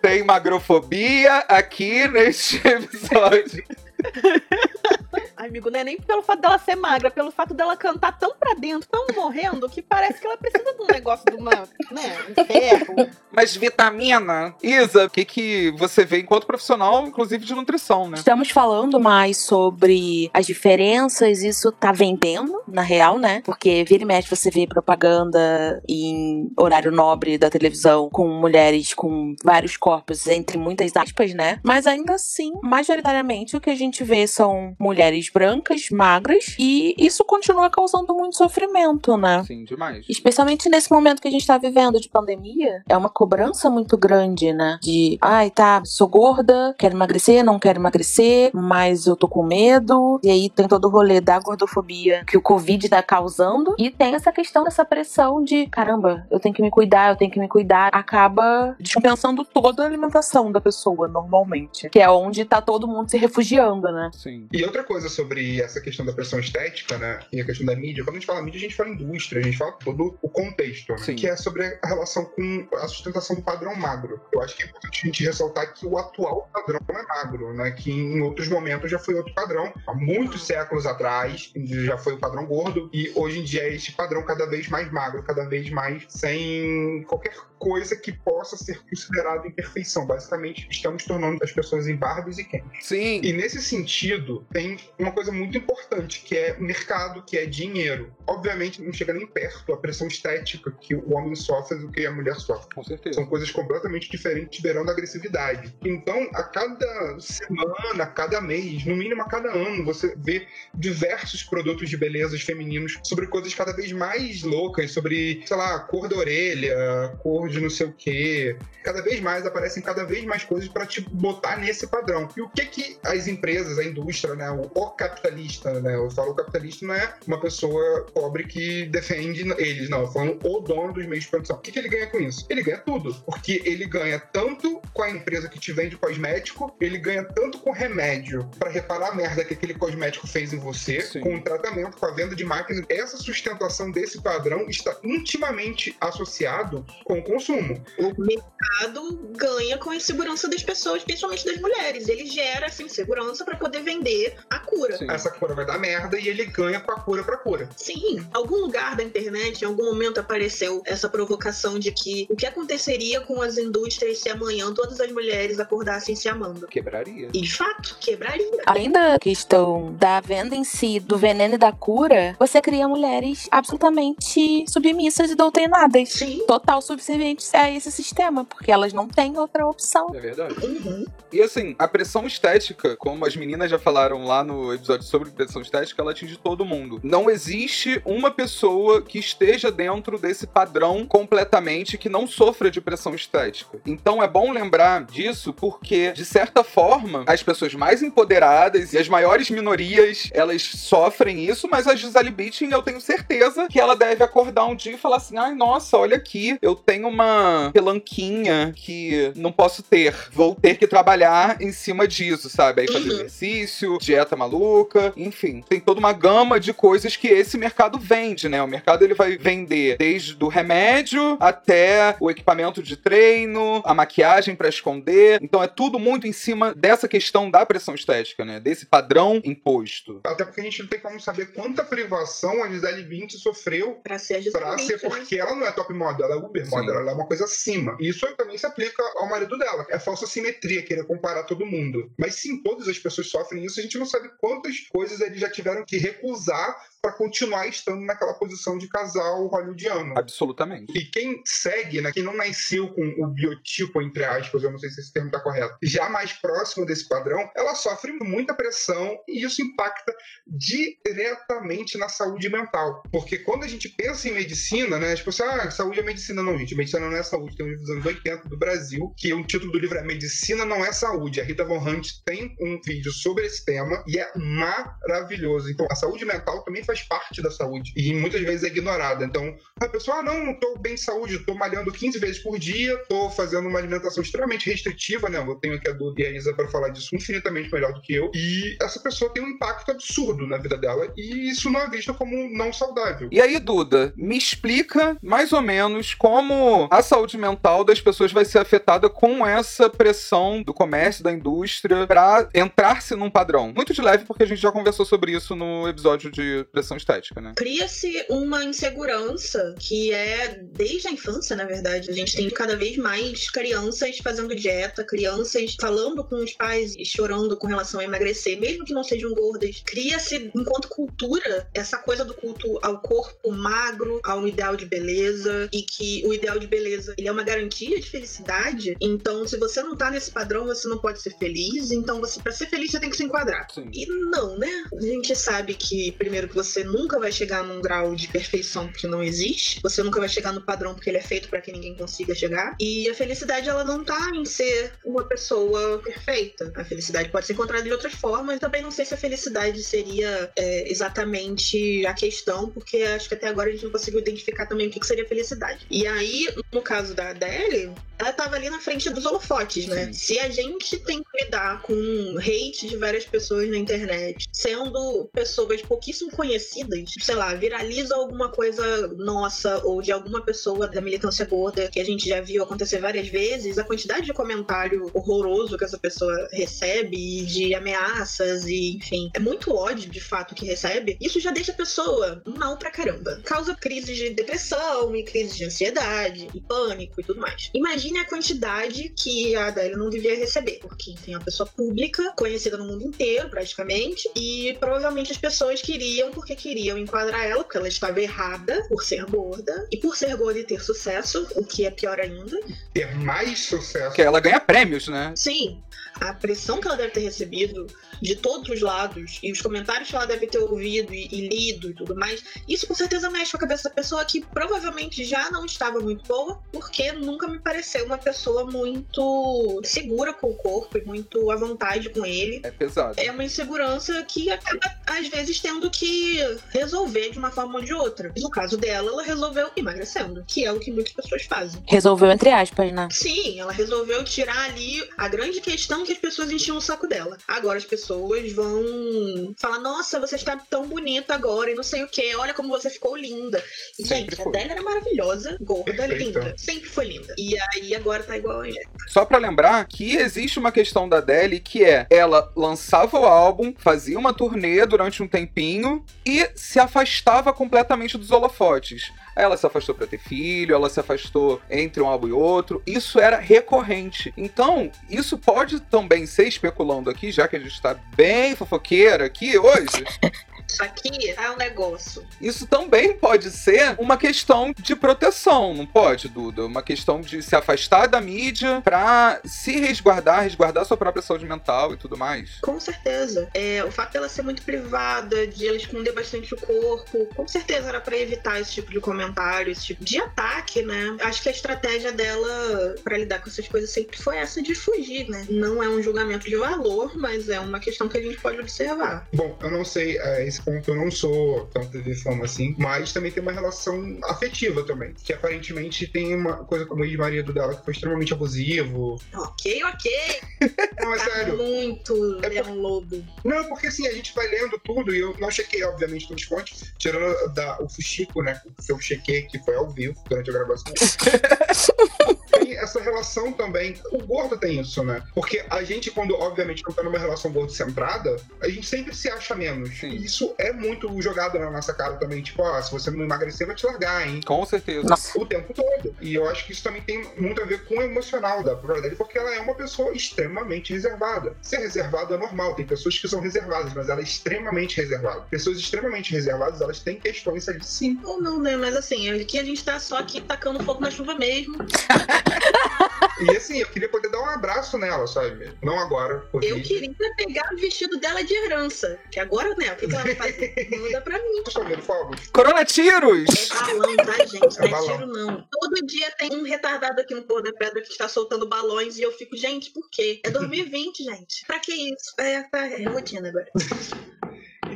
[0.00, 3.64] Tem magrofobia aqui neste episódio.
[5.36, 8.34] Ai, amigo, não é nem pelo fato dela ser magra, pelo fato dela cantar tão
[8.38, 11.50] pra dentro, tão morrendo, que parece que ela precisa de um negócio de uma,
[11.90, 13.10] né, um ferro.
[13.30, 14.54] Mas vitamina.
[14.62, 18.16] Isa, o que, que você vê enquanto profissional, inclusive de nutrição, né?
[18.16, 23.42] Estamos falando mais sobre as diferenças, isso tá vendendo, na real, né?
[23.44, 29.34] Porque vira e mexe você vê propaganda em horário nobre da televisão com mulheres com
[29.44, 31.60] vários corpos, entre muitas aspas, né?
[31.62, 37.24] Mas ainda assim, majoritariamente o que a gente vê são mulheres brancas, magras, e isso
[37.24, 39.44] continua causando muito sofrimento, né?
[39.44, 40.06] Sim, demais.
[40.08, 44.52] Especialmente nesse momento que a gente tá vivendo de pandemia, é uma cobrança muito grande,
[44.52, 44.78] né?
[44.82, 50.20] De, ai, tá, sou gorda, quero emagrecer, não quero emagrecer, mas eu tô com medo.
[50.22, 53.74] E aí tem todo o rolê da gordofobia que o Covid tá causando.
[53.78, 57.30] E tem essa questão dessa pressão de, caramba, eu tenho que me cuidar, eu tenho
[57.30, 57.90] que me cuidar.
[57.92, 61.88] Acaba dispensando toda a alimentação da pessoa, normalmente.
[61.90, 64.10] Que é onde tá todo mundo se refugiando, né?
[64.12, 64.48] Sim.
[64.52, 67.20] E outra coisa sobre essa questão da pressão estética, né?
[67.32, 69.44] E a questão da mídia, quando a gente fala mídia, a gente fala indústria, a
[69.44, 70.98] gente fala todo o contexto, né?
[70.98, 71.16] Sim.
[71.16, 74.20] Que é sobre a relação com a sustentação do padrão magro.
[74.32, 77.70] Eu acho que é importante a gente ressaltar que o atual padrão é magro, né?
[77.70, 79.72] Que em outros momentos já foi outro padrão.
[79.86, 81.52] Há muitos séculos atrás
[81.84, 84.90] já foi o padrão gordo e hoje em dia é este padrão cada vez mais
[84.90, 90.06] magro, cada vez mais sem qualquer coisa que possa ser considerada imperfeição.
[90.06, 92.62] Basicamente, estamos tornando as pessoas em Barbies e Ken.
[92.80, 93.20] Sim.
[93.22, 98.12] E nesse sentido, tem uma coisa muito importante, que é mercado, que é dinheiro.
[98.26, 102.12] Obviamente, não chega nem perto a pressão estética que o homem sofre do que a
[102.12, 102.74] mulher sofre.
[102.74, 103.14] Com certeza.
[103.14, 105.74] São coisas completamente diferentes, beirando a agressividade.
[105.84, 111.42] Então, a cada semana, a cada mês, no mínimo a cada ano, você vê diversos
[111.42, 116.16] produtos de belezas femininos sobre coisas cada vez mais loucas, sobre, sei lá, cor da
[116.16, 118.56] orelha, cor de não sei o quê.
[118.82, 122.28] Cada vez mais aparecem cada vez mais coisas para te botar nesse padrão.
[122.36, 126.32] E o que que as empresas, a indústria, né, o, o capitalista, né, eu falo
[126.32, 130.92] o capitalista não é uma pessoa pobre que defende eles, não, eu falo o dono
[130.92, 131.56] dos meios de produção.
[131.56, 132.46] O que que ele ganha com isso?
[132.48, 136.98] Ele ganha tudo, porque ele ganha tanto com a empresa que te vende cosmético, ele
[136.98, 141.20] ganha tanto com remédio para reparar a merda que aquele cosmético fez em você, Sim.
[141.20, 142.84] com o tratamento, com a venda de máquinas.
[142.88, 147.82] Essa sustentação desse padrão está intimamente associado com o consumo.
[147.98, 152.08] O mercado ganha com a insegurança das pessoas, principalmente das mulheres.
[152.08, 154.96] Ele gera essa insegurança para poder vender a cura.
[154.96, 155.10] Sim.
[155.10, 157.68] Essa cura vai dar merda e ele ganha com a cura pra cura.
[157.76, 162.46] Sim, algum lugar da internet, em algum momento apareceu essa provocação de que o que
[162.46, 166.66] aconteceria com as indústrias se amanhã todas as mulheres acordassem se amando.
[166.66, 167.28] Quebraria.
[167.32, 168.62] E de fato, quebraria.
[168.66, 173.48] Além da questão da venda em si, do veneno e da cura, você cria mulheres
[173.50, 176.08] absolutamente submissas e doutrinadas.
[176.10, 176.44] Sim.
[176.46, 176.80] Total
[177.26, 180.12] subservientes a esse sistema, porque elas não têm outra opção.
[180.14, 180.54] É verdade.
[180.64, 181.04] Uhum.
[181.32, 185.60] E assim, a pressão estética, como as meninas já falaram lá no episódio sobre pressão
[185.60, 187.00] estética, ela atinge todo mundo.
[187.02, 193.14] Não existe uma pessoa que esteja dentro desse padrão completamente que não sofra de pressão
[193.14, 193.78] estética.
[193.84, 199.08] Então é bom lembrar disso porque, de certa forma, as pessoas mais empoderadas e as
[199.08, 204.22] maiores minorias, elas sofrem isso, mas a Gisele Bündchen, eu tenho certeza que ela deve
[204.22, 209.32] acordar um dia e falar assim, ai, nossa, olha aqui, eu tenho uma pelanquinha que
[209.36, 210.14] não posso ter.
[210.32, 212.82] Vou ter que trabalhar em cima disso, sabe?
[212.82, 213.14] Aí fazer Uhum.
[213.14, 215.62] exercício, dieta maluca, enfim.
[215.68, 218.62] Tem toda uma gama de coisas que esse mercado vende, né?
[218.62, 224.54] O mercado ele vai vender desde o remédio até o equipamento de treino, a maquiagem
[224.54, 225.38] pra esconder.
[225.42, 228.60] Então é tudo muito em cima dessa questão da pressão estética, né?
[228.60, 230.20] Desse padrão imposto.
[230.26, 234.18] Até porque a gente não tem como saber quanta privação a Gisele Bündchen sofreu Pra
[234.18, 235.08] ser pra ser né?
[235.08, 236.70] porque ela não é top model, ela é Uber Sim.
[236.70, 237.96] model, ela é uma coisa acima.
[238.00, 239.86] E isso também se aplica ao marido dela.
[239.88, 242.10] É falsa simetria querer comparar todo mundo.
[242.18, 245.50] Mas sim, todas as pessoas sofrem isso, a gente não sabe quantas coisas eles já
[245.50, 250.18] tiveram que recusar pra continuar estando naquela posição de casal hollywoodiano.
[250.18, 250.98] Absolutamente.
[250.98, 254.90] E quem segue, né, quem não nasceu com o biotipo, entre aspas, eu não sei
[254.90, 259.44] se esse termo está correto, já mais próximo desse padrão, ela sofre muita pressão e
[259.44, 260.12] isso impacta
[260.44, 263.04] diretamente na saúde mental.
[263.12, 266.42] Porque quando a gente pensa em medicina, né, as pessoas, ah, saúde é medicina.
[266.42, 267.56] Não, gente, medicina não é saúde.
[267.56, 270.64] Tem um livro dos anos 80 do Brasil, que o título do livro é Medicina
[270.64, 271.40] não é saúde.
[271.40, 275.70] A Rita Von Hunt tem um vídeo sobre esse tema e é maravilhoso.
[275.70, 279.24] Então, a saúde mental também faz faz parte da saúde e muitas vezes é ignorada.
[279.24, 282.96] Então, a pessoa, ah, não, tô bem de saúde, tô malhando 15 vezes por dia,
[283.08, 285.38] tô fazendo uma alimentação extremamente restritiva, né?
[285.38, 288.14] Eu tenho aqui a Duda e a Isa para falar disso infinitamente melhor do que
[288.14, 288.30] eu.
[288.34, 292.14] E essa pessoa tem um impacto absurdo na vida dela e isso não é visto
[292.14, 293.28] como não saudável.
[293.30, 298.44] E aí, Duda, me explica mais ou menos como a saúde mental das pessoas vai
[298.44, 303.72] ser afetada com essa pressão do comércio, da indústria, para entrar-se num padrão.
[303.74, 307.54] Muito de leve, porque a gente já conversou sobre isso no episódio de estética, né?
[307.56, 312.10] Cria-se uma insegurança que é desde a infância, na verdade.
[312.10, 317.04] A gente tem cada vez mais crianças fazendo dieta, crianças falando com os pais e
[317.04, 319.82] chorando com relação a emagrecer, mesmo que não sejam gordas.
[319.84, 325.82] Cria-se, enquanto cultura, essa coisa do culto ao corpo magro, ao ideal de beleza, e
[325.82, 328.96] que o ideal de beleza ele é uma garantia de felicidade.
[329.00, 331.90] Então, se você não tá nesse padrão, você não pode ser feliz.
[331.90, 333.66] Então, você para ser feliz, você tem que se enquadrar.
[333.72, 333.90] Sim.
[333.92, 334.84] E não, né?
[334.92, 339.06] A gente sabe que, primeiro, que você nunca vai chegar num grau de perfeição que
[339.06, 339.80] não existe.
[339.82, 342.76] Você nunca vai chegar no padrão porque ele é feito para que ninguém consiga chegar.
[342.80, 346.72] E a felicidade, ela não tá em ser uma pessoa perfeita.
[346.76, 348.58] A felicidade pode ser encontrada de outras formas.
[348.58, 353.48] Também não sei se a felicidade seria é, exatamente a questão, porque acho que até
[353.48, 355.86] agora a gente não conseguiu identificar também o que que seria felicidade.
[355.90, 360.10] E aí, no caso da Adele, ela tava ali na frente dos holofotes, né?
[360.12, 361.94] Se a gente tem que lidar com
[362.38, 369.08] hate de várias pessoas na internet, sendo pessoas pouquíssimo conhecidas, sei lá, viraliza alguma coisa
[369.16, 373.28] nossa ou de alguma pessoa da militância gorda que a gente já viu acontecer várias
[373.28, 379.30] vezes, a quantidade de comentário horroroso que essa pessoa recebe e de ameaças e, enfim,
[379.34, 381.16] é muito ódio de fato que recebe.
[381.20, 383.40] Isso já deixa a pessoa mal pra caramba.
[383.44, 387.70] Causa crises de depressão e crises de ansiedade e pânico e tudo mais.
[387.74, 392.32] Imagine a quantidade que a Adélia não devia receber, porque, enfim, é uma pessoa pública,
[392.36, 397.88] conhecida no mundo inteiro, praticamente, e provavelmente as pessoas queriam, queriam enquadrar ela, porque ela
[397.88, 401.90] estava errada por ser gorda, e por ser gorda e ter sucesso, o que é
[401.90, 402.60] pior ainda.
[402.92, 404.06] Ter mais sucesso.
[404.06, 405.32] Porque ela ganha prêmios, né?
[405.34, 405.82] Sim,
[406.20, 407.86] a pressão que ela deve ter recebido
[408.20, 411.90] de todos os lados e os comentários que ela deve ter ouvido e, e lido
[411.90, 415.50] e tudo mais, isso com certeza mexe com a cabeça da pessoa que provavelmente já
[415.50, 420.98] não estava muito boa, porque nunca me pareceu uma pessoa muito segura com o corpo
[420.98, 422.60] e muito à vontade com ele.
[422.62, 423.14] É pesado.
[423.18, 426.38] É uma insegurança que acaba, às vezes, tendo que
[426.70, 428.32] resolver de uma forma ou de outra.
[428.38, 431.82] No caso dela, ela resolveu emagrecendo, que é o que muitas pessoas fazem.
[431.86, 433.08] Resolveu entre aspas, né?
[433.10, 437.36] Sim, ela resolveu tirar ali a grande questão que as pessoas enchiam o saco dela.
[437.46, 442.08] Agora as pessoas vão falar: Nossa, você está tão bonita agora e não sei o
[442.08, 443.62] que, olha como você ficou linda.
[443.98, 444.46] E, gente, foi.
[444.46, 446.40] a dela era maravilhosa, gorda, Perfeita.
[446.40, 446.54] linda.
[446.56, 447.34] Sempre foi linda.
[447.36, 448.90] E aí agora tá igual a Angélica.
[449.08, 453.74] Só pra lembrar que existe uma questão da Adele que é ela lançava o álbum,
[453.76, 459.10] fazia uma turnê durante um tempinho e se afastava completamente dos holofotes.
[459.36, 462.82] Ela se afastou pra ter filho, ela se afastou entre um álbum e outro.
[462.86, 464.32] Isso era recorrente.
[464.36, 469.58] Então, isso pode também ser especulando aqui, já que a gente tá bem fofoqueira aqui
[469.58, 470.04] hoje.
[470.68, 472.24] Isso aqui é um negócio.
[472.40, 476.64] Isso também pode ser uma questão de proteção, não pode, Duda?
[476.64, 481.94] Uma questão de se afastar da mídia pra se resguardar, resguardar sua própria saúde mental
[481.94, 482.58] e tudo mais.
[482.60, 483.48] Com certeza.
[483.54, 487.88] É, o fato dela ser muito privada, de ela esconder bastante o corpo, com certeza
[487.88, 491.16] era pra evitar esse tipo de comentário, esse tipo de ataque, né?
[491.20, 495.28] Acho que a estratégia dela pra lidar com essas coisas sempre foi essa de fugir,
[495.28, 495.46] né?
[495.48, 499.26] Não é um julgamento de valor, mas é uma questão que a gente pode observar.
[499.32, 503.12] Bom, eu não sei, a esse ponto eu não sou tão TV fama assim, mas
[503.12, 505.14] também tem uma relação afetiva também.
[505.22, 509.20] Que aparentemente tem uma coisa como o ex-marido dela que foi extremamente abusivo.
[509.34, 510.40] Ok, ok.
[511.00, 511.56] Não, é Tá sério.
[511.56, 513.24] muito É Leão Lobo.
[513.44, 516.48] Não, porque assim, a gente vai lendo tudo e eu não chequei, obviamente, todas as
[516.48, 518.60] fontes, tirando da, o Fuxico, né?
[518.84, 520.92] Que eu chequei, que foi ao vivo durante a gravação.
[522.50, 523.94] tem essa relação também.
[524.12, 525.22] O gordo tem isso, né?
[525.34, 529.54] Porque a gente, quando, obviamente, não tá numa relação gordo-centrada, a gente sempre se acha
[529.54, 529.90] menos.
[529.98, 530.08] Sim.
[530.08, 532.42] E isso é muito jogado na nossa cara também.
[532.42, 534.40] Tipo, ó, se você não emagrecer, vai te largar, hein?
[534.44, 535.08] Com certeza.
[535.08, 535.38] Nossa.
[535.38, 536.14] o tempo todo.
[536.20, 539.02] E eu acho que isso também tem muito a ver com o emocional da própria
[539.02, 541.54] dele, porque ela é uma pessoa extremamente reservada.
[541.62, 545.40] Ser reservado é normal, tem pessoas que são reservadas, mas ela é extremamente reservada.
[545.50, 548.18] Pessoas extremamente reservadas, elas têm questões ali sim.
[548.24, 548.76] Ou não, né?
[548.76, 551.76] Mas assim, aqui a gente tá só aqui tacando fogo na chuva mesmo.
[553.40, 555.72] E assim, eu queria poder dar um abraço nela, sabe?
[555.82, 556.88] Não agora, por Eu vídeo.
[557.16, 559.18] queria pegar o vestido dela de herança.
[559.30, 559.92] Que agora, né?
[559.92, 560.88] O que, que ela vai fazer?
[561.00, 561.62] Manda pra mim.
[561.86, 562.46] Vendo fogos?
[562.48, 563.44] Coronatiros!
[563.70, 564.78] É balão, tá, gente?
[564.78, 565.16] Não É é balão.
[565.18, 565.68] tiro, não.
[565.70, 569.22] Todo dia tem um retardado aqui no Pôr da Pedra que está soltando balões e
[569.22, 570.40] eu fico, gente, por quê?
[570.44, 571.64] É 2020, gente.
[571.66, 572.32] Pra que isso?
[572.38, 573.70] É, tá, é rotina agora.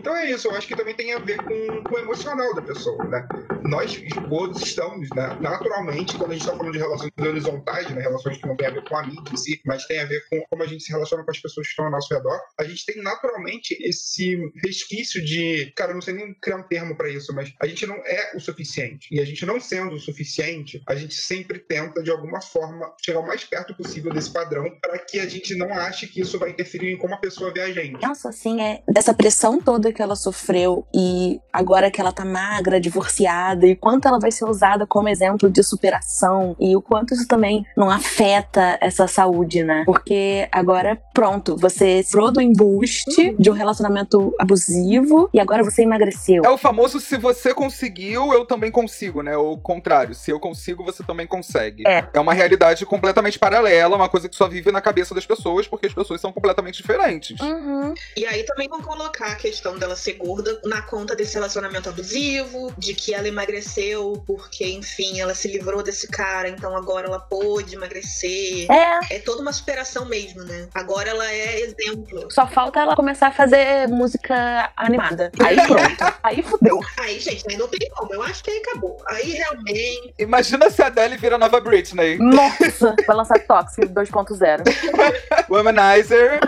[0.01, 2.63] Então é isso, eu acho que também tem a ver com, com o emocional da
[2.63, 3.29] pessoa, né?
[3.63, 8.39] Nós, gordos, estamos, né, naturalmente, quando a gente está falando de relações horizontais, né, relações
[8.39, 10.41] que não tem a ver com a mídia em si, mas tem a ver com
[10.49, 12.87] como a gente se relaciona com as pessoas que estão ao nosso redor, a gente
[12.87, 17.35] tem naturalmente esse resquício de, cara, eu não sei nem criar um termo para isso,
[17.35, 19.07] mas a gente não é o suficiente.
[19.13, 23.21] E a gente não sendo o suficiente, a gente sempre tenta, de alguma forma, chegar
[23.21, 26.51] o mais perto possível desse padrão para que a gente não ache que isso vai
[26.51, 28.01] interferir em como a pessoa vê a gente.
[28.01, 32.81] Nossa, assim, é dessa pressão toda que ela sofreu e agora que ela tá magra,
[32.81, 37.27] divorciada, e quanto ela vai ser usada como exemplo de superação e o quanto isso
[37.27, 39.83] também não afeta essa saúde, né?
[39.85, 46.43] Porque agora, pronto, você entrou do embuste de um relacionamento abusivo e agora você emagreceu.
[46.45, 49.37] É o famoso se você conseguiu, eu também consigo, né?
[49.37, 51.87] Ou o contrário, se eu consigo, você também consegue.
[51.87, 52.07] É.
[52.13, 55.87] É uma realidade completamente paralela, uma coisa que só vive na cabeça das pessoas, porque
[55.87, 57.41] as pessoas são completamente diferentes.
[57.41, 57.95] Uhum.
[58.17, 62.73] E aí também vão colocar a questão dela ser gorda na conta desse relacionamento abusivo,
[62.79, 67.75] de que ela emagreceu porque, enfim, ela se livrou desse cara, então agora ela pôde
[67.75, 68.71] emagrecer.
[68.71, 70.69] É, É toda uma superação mesmo, né?
[70.75, 72.29] Agora ela é exemplo.
[72.31, 75.33] só falta ela começar a fazer música animada.
[75.41, 76.15] Aí pronto.
[76.23, 76.81] Aí fudeu.
[76.99, 78.13] Aí, gente, aí não tem como.
[78.15, 78.97] Eu acho que aí acabou.
[79.09, 80.15] Aí realmente.
[80.19, 82.19] Imagina se a Adele vira nova Britney.
[82.19, 84.63] Nossa, vai lançar Toxic 2.0.
[85.49, 86.41] Womanizer.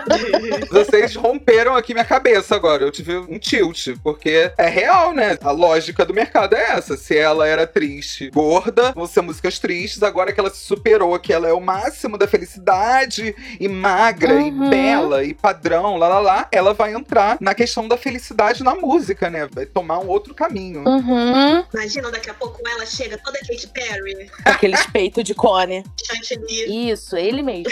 [0.69, 2.83] Vocês romperam aqui minha cabeça agora.
[2.83, 5.37] Eu tive um tilt, porque é real, né?
[5.41, 6.95] A lógica do mercado é essa.
[6.97, 10.03] Se ela era triste, gorda, vão ser músicas tristes.
[10.03, 14.65] Agora que ela se superou, que ela é o máximo da felicidade, e magra, Uhum.
[14.65, 18.75] e bela, e padrão, lá lá lá, ela vai entrar na questão da felicidade na
[18.75, 19.47] música, né?
[19.51, 20.83] Vai tomar um outro caminho.
[20.87, 21.63] Uhum.
[21.73, 25.83] Imagina daqui a pouco ela chega toda Katy Perry, Aqueles peitos de cone.
[26.05, 26.89] Chantilly.
[26.91, 27.71] Isso, ele mesmo.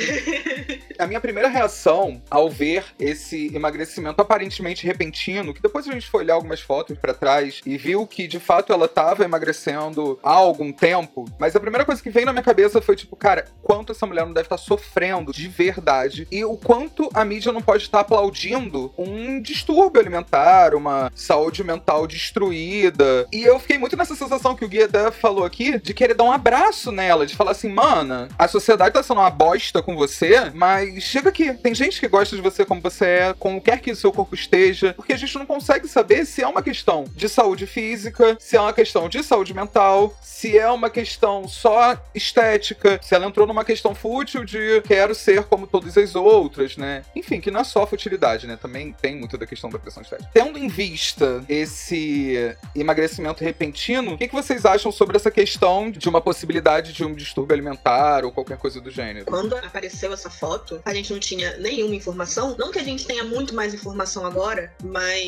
[0.99, 6.21] A minha primeira reação ao ver esse emagrecimento aparentemente repentino, que depois a gente foi
[6.21, 10.71] olhar algumas fotos pra trás e viu que de fato ela tava emagrecendo há algum
[10.71, 14.05] tempo, mas a primeira coisa que veio na minha cabeça foi tipo, cara, quanto essa
[14.05, 18.01] mulher não deve estar sofrendo de verdade e o quanto a mídia não pode estar
[18.01, 23.27] aplaudindo um distúrbio alimentar, uma saúde mental destruída.
[23.31, 26.23] E eu fiquei muito nessa sensação que o Gui até falou aqui, de querer dar
[26.23, 30.51] um abraço nela, de falar assim, mana, a sociedade tá sendo uma bosta com você,
[30.53, 31.53] mas chega aqui.
[31.53, 34.35] Tem gente que gosta de você como você é, como quer que o seu corpo
[34.35, 38.55] esteja, porque a gente não consegue saber se é uma questão de saúde física, se
[38.55, 43.45] é uma questão de saúde mental, se é uma questão só estética, se ela entrou
[43.45, 47.03] numa questão fútil de quero ser como todas as outras, né?
[47.15, 48.57] Enfim, que não é só futilidade, né?
[48.59, 50.29] Também tem muito da questão da pressão estética.
[50.33, 56.09] Tendo em vista esse emagrecimento repentino, o que, que vocês acham sobre essa questão de
[56.09, 59.25] uma possibilidade de um distúrbio alimentar ou qualquer coisa do gênero?
[59.25, 62.55] Quando apareceu essa foto, a gente não tinha nenhuma informação.
[62.57, 65.20] Não que a gente tenha muito mais informação agora, mas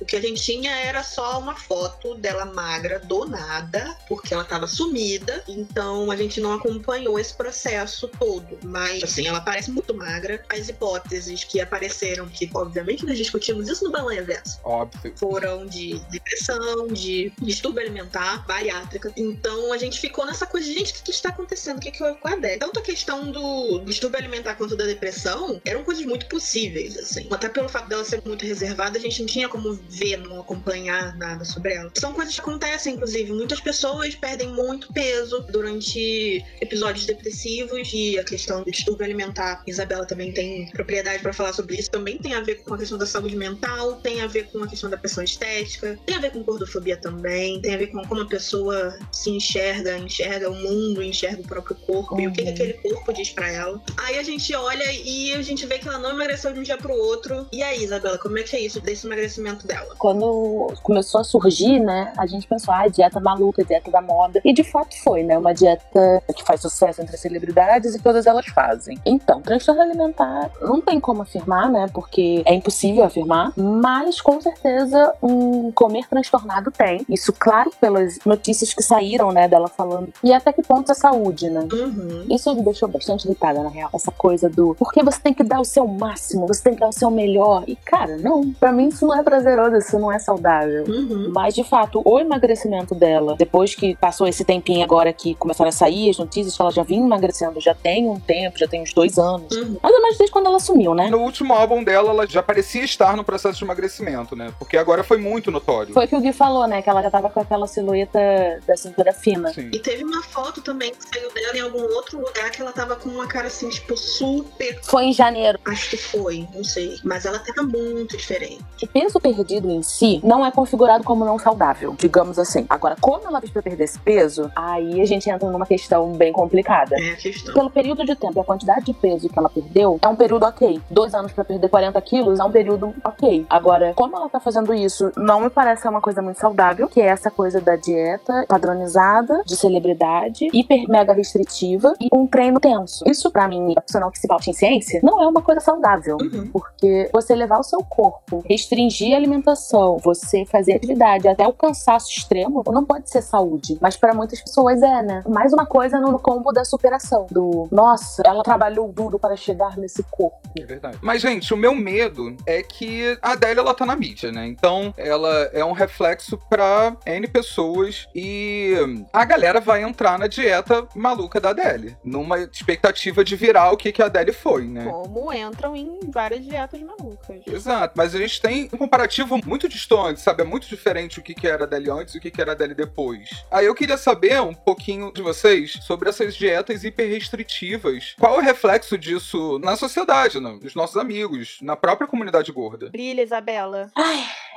[0.00, 4.44] o que a gente tinha era só uma foto dela magra do nada, porque ela
[4.44, 5.42] tava sumida.
[5.48, 8.58] Então a gente não acompanhou esse processo todo.
[8.64, 10.44] Mas, assim, ela parece muito magra.
[10.48, 15.12] As hipóteses que apareceram, que obviamente nós discutimos isso no Balanha Verso, Óbvio.
[15.16, 19.12] foram de depressão, de distúrbio alimentar, bariátrica.
[19.16, 21.78] Então a gente ficou nessa coisa de, gente, o que, está acontecendo?
[21.78, 22.58] O que, que houve com a Adele?
[22.58, 27.26] Tanto a questão do distúrbio alimentar quanto da depressão eram coisas muito possíveis, assim.
[27.30, 31.16] Até pelo fato dela ser muito reservada, a gente não tinha como ver, não acompanhar
[31.16, 31.90] nada sobre ela.
[31.96, 33.32] São coisas que acontecem, inclusive.
[33.32, 39.62] Muitas pessoas perdem muito peso durante episódios depressivos e a questão do distúrbio alimentar.
[39.66, 41.90] Isabela também tem propriedade para falar sobre isso.
[41.90, 44.66] Também tem a ver com a questão da saúde mental, tem a ver com a
[44.68, 48.22] questão da pressão estética, tem a ver com gordofobia também, tem a ver com como
[48.22, 52.48] a pessoa se enxerga, enxerga o mundo, enxerga o próprio corpo e o que, que
[52.48, 52.54] Uhum.
[52.54, 53.80] aquele corpo diz pra ela.
[53.98, 56.76] Aí a gente olha e a gente vê que ela não emagreceu de um dia
[56.76, 57.46] pro outro.
[57.52, 59.94] E aí, Isabela, como é que é isso desse emagrecimento dela?
[59.98, 64.40] Quando começou a surgir, né, a gente pensou, ah, dieta maluca, dieta da moda.
[64.44, 68.46] E de fato foi, né, uma dieta que faz sucesso entre celebridades e todas elas
[68.46, 68.98] fazem.
[69.04, 75.14] Então, transtorno alimentar não tem como afirmar, né, porque é impossível afirmar, mas com certeza
[75.22, 77.04] um comer transtornado tem.
[77.08, 80.12] Isso, claro, pelas notícias que saíram, né, dela falando.
[80.22, 81.66] E até que ponto é saúde, né?
[81.72, 82.26] Uhum.
[82.30, 83.90] Isso me deixou bastante irritada, na real.
[83.92, 86.88] Essa coisa do porque você tem que dar o seu máximo, você tem que dar
[86.88, 87.64] o seu melhor.
[87.66, 88.52] E, cara, não.
[88.52, 90.84] Pra mim isso não é prazeroso, isso não é saudável.
[90.86, 91.30] Uhum.
[91.34, 95.72] Mas, de fato, o emagrecimento dela, depois que passou esse tempinho agora que começaram a
[95.72, 98.92] sair as notícias, que ela já vinha emagrecendo já tem um tempo, já tem uns
[98.92, 99.54] dois anos.
[99.54, 99.78] Uhum.
[99.82, 101.08] Mais ou menos desde quando ela sumiu, né?
[101.10, 104.52] No último álbum dela, ela já parecia estar no processo de emagrecimento, né?
[104.58, 105.92] Porque agora foi muito notório.
[105.92, 106.82] Foi o que o Gui falou, né?
[106.82, 108.18] Que ela já tava com aquela silhueta
[108.66, 109.52] da cintura fina.
[109.52, 109.70] Sim.
[109.72, 112.96] E teve uma foto também que saiu dela em algum outro lugar que ela tava
[112.96, 114.80] com uma cara assim, tipo, super.
[114.82, 115.58] Foi em janeiro.
[115.64, 116.98] Acho que foi, não sei.
[117.04, 118.79] Mas ela tava muito diferente.
[118.82, 122.66] O peso perdido em si não é configurado como não saudável, digamos assim.
[122.68, 126.32] Agora, como ela fez pra perder esse peso, aí a gente entra numa questão bem
[126.32, 126.96] complicada.
[126.98, 127.54] É a questão.
[127.54, 130.44] Pelo período de tempo e a quantidade de peso que ela perdeu, é um período
[130.44, 130.80] ok.
[130.90, 133.46] Dois anos pra perder 40 quilos é um período ok.
[133.50, 137.00] Agora, como ela tá fazendo isso, não me parece ser uma coisa muito saudável, que
[137.00, 143.04] é essa coisa da dieta padronizada, de celebridade, hiper mega restritiva e um treino tenso.
[143.06, 146.16] Isso, pra mim, profissional que se pauta em ciência, não é uma coisa saudável.
[146.20, 146.48] Uhum.
[146.52, 152.10] Porque você levar o seu corpo, restringir a alimentação, você fazer atividade até o cansaço
[152.10, 153.76] extremo, não pode ser saúde.
[153.80, 155.22] Mas pra muitas pessoas é, né?
[155.28, 157.26] Mais uma coisa no combo da superação.
[157.30, 160.38] Do, nossa, ela trabalhou duro para chegar nesse corpo.
[160.58, 160.98] É verdade.
[161.02, 164.46] Mas, gente, o meu medo é que a Adélia, ela tá na mídia, né?
[164.46, 168.74] Então, ela é um reflexo pra N pessoas e
[169.12, 171.98] a galera vai entrar na dieta maluca da Adélia.
[172.04, 174.84] Numa expectativa de virar o que, que a Adélia foi, né?
[174.84, 177.40] Como entram em várias dietas malucas.
[177.46, 180.42] Exato, mas a gente tem um comparativo muito distante, sabe?
[180.42, 182.52] É muito diferente o que, que era a Adele antes e o que, que era
[182.52, 183.28] a Adele depois.
[183.50, 188.14] Aí eu queria saber um pouquinho de vocês sobre essas dietas hiper restritivas.
[188.18, 190.58] Qual é o reflexo disso na sociedade, né?
[190.62, 192.90] nos nossos amigos, na própria comunidade gorda?
[192.90, 193.90] Brilha, Isabela.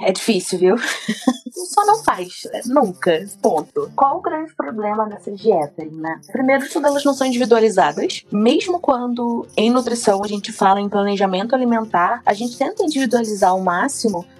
[0.01, 0.76] É difícil, viu?
[1.54, 2.43] Só não faz.
[2.51, 2.62] né?
[2.66, 3.26] Nunca.
[3.41, 3.91] Ponto.
[3.95, 6.20] Qual o grande problema dessas dietas, né?
[6.32, 8.24] Primeiro, tudo elas não são individualizadas.
[8.32, 13.62] Mesmo quando em nutrição a gente fala em planejamento alimentar, a gente tenta individualizar ao
[13.62, 13.93] máximo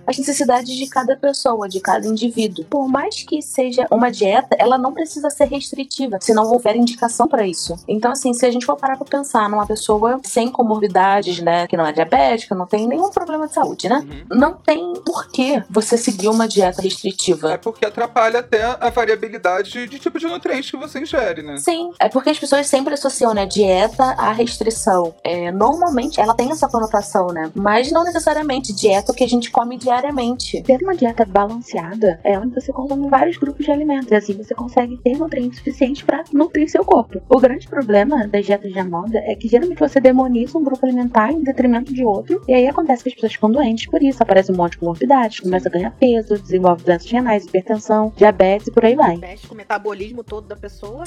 [0.06, 2.66] as necessidades de cada pessoa, de cada indivíduo.
[2.66, 7.28] Por mais que seja uma dieta, ela não precisa ser restritiva, se não houver indicação
[7.28, 7.76] para isso.
[7.88, 11.78] Então, assim, se a gente for parar pra pensar numa pessoa sem comorbidades, né, que
[11.78, 14.06] não é diabética, não tem nenhum problema de saúde, né?
[14.30, 14.38] Uhum.
[14.38, 17.58] Não tem por que você seguir uma dieta É restritiva.
[17.60, 21.58] porque atrapalha até a variabilidade de tipo de nutriente que você ingere, né?
[21.58, 25.16] Sim, é porque as pessoas sempre associam, né, dieta à restrição.
[25.24, 27.52] É, normalmente ela tem essa conotação, né?
[27.56, 30.62] Mas não necessariamente dieta é o que a gente come diariamente.
[30.64, 34.12] Ter uma dieta balanceada é onde você consome vários grupos de alimentos.
[34.12, 37.22] E assim você consegue ter nutrientes suficientes para nutrir seu corpo.
[37.30, 41.32] O grande problema das dietas da moda é que geralmente você demoniza um grupo alimentar
[41.32, 42.42] em detrimento de outro.
[42.48, 44.22] E aí acontece que as pessoas ficam doentes por isso.
[44.22, 48.72] Aparece um monte de comorbidades, começa a ganhar peso, desenvolve doenças renais, hipertensão, diabetes e
[48.72, 49.18] por aí vai.
[49.18, 51.04] Mexe com o metabolismo todo da pessoa.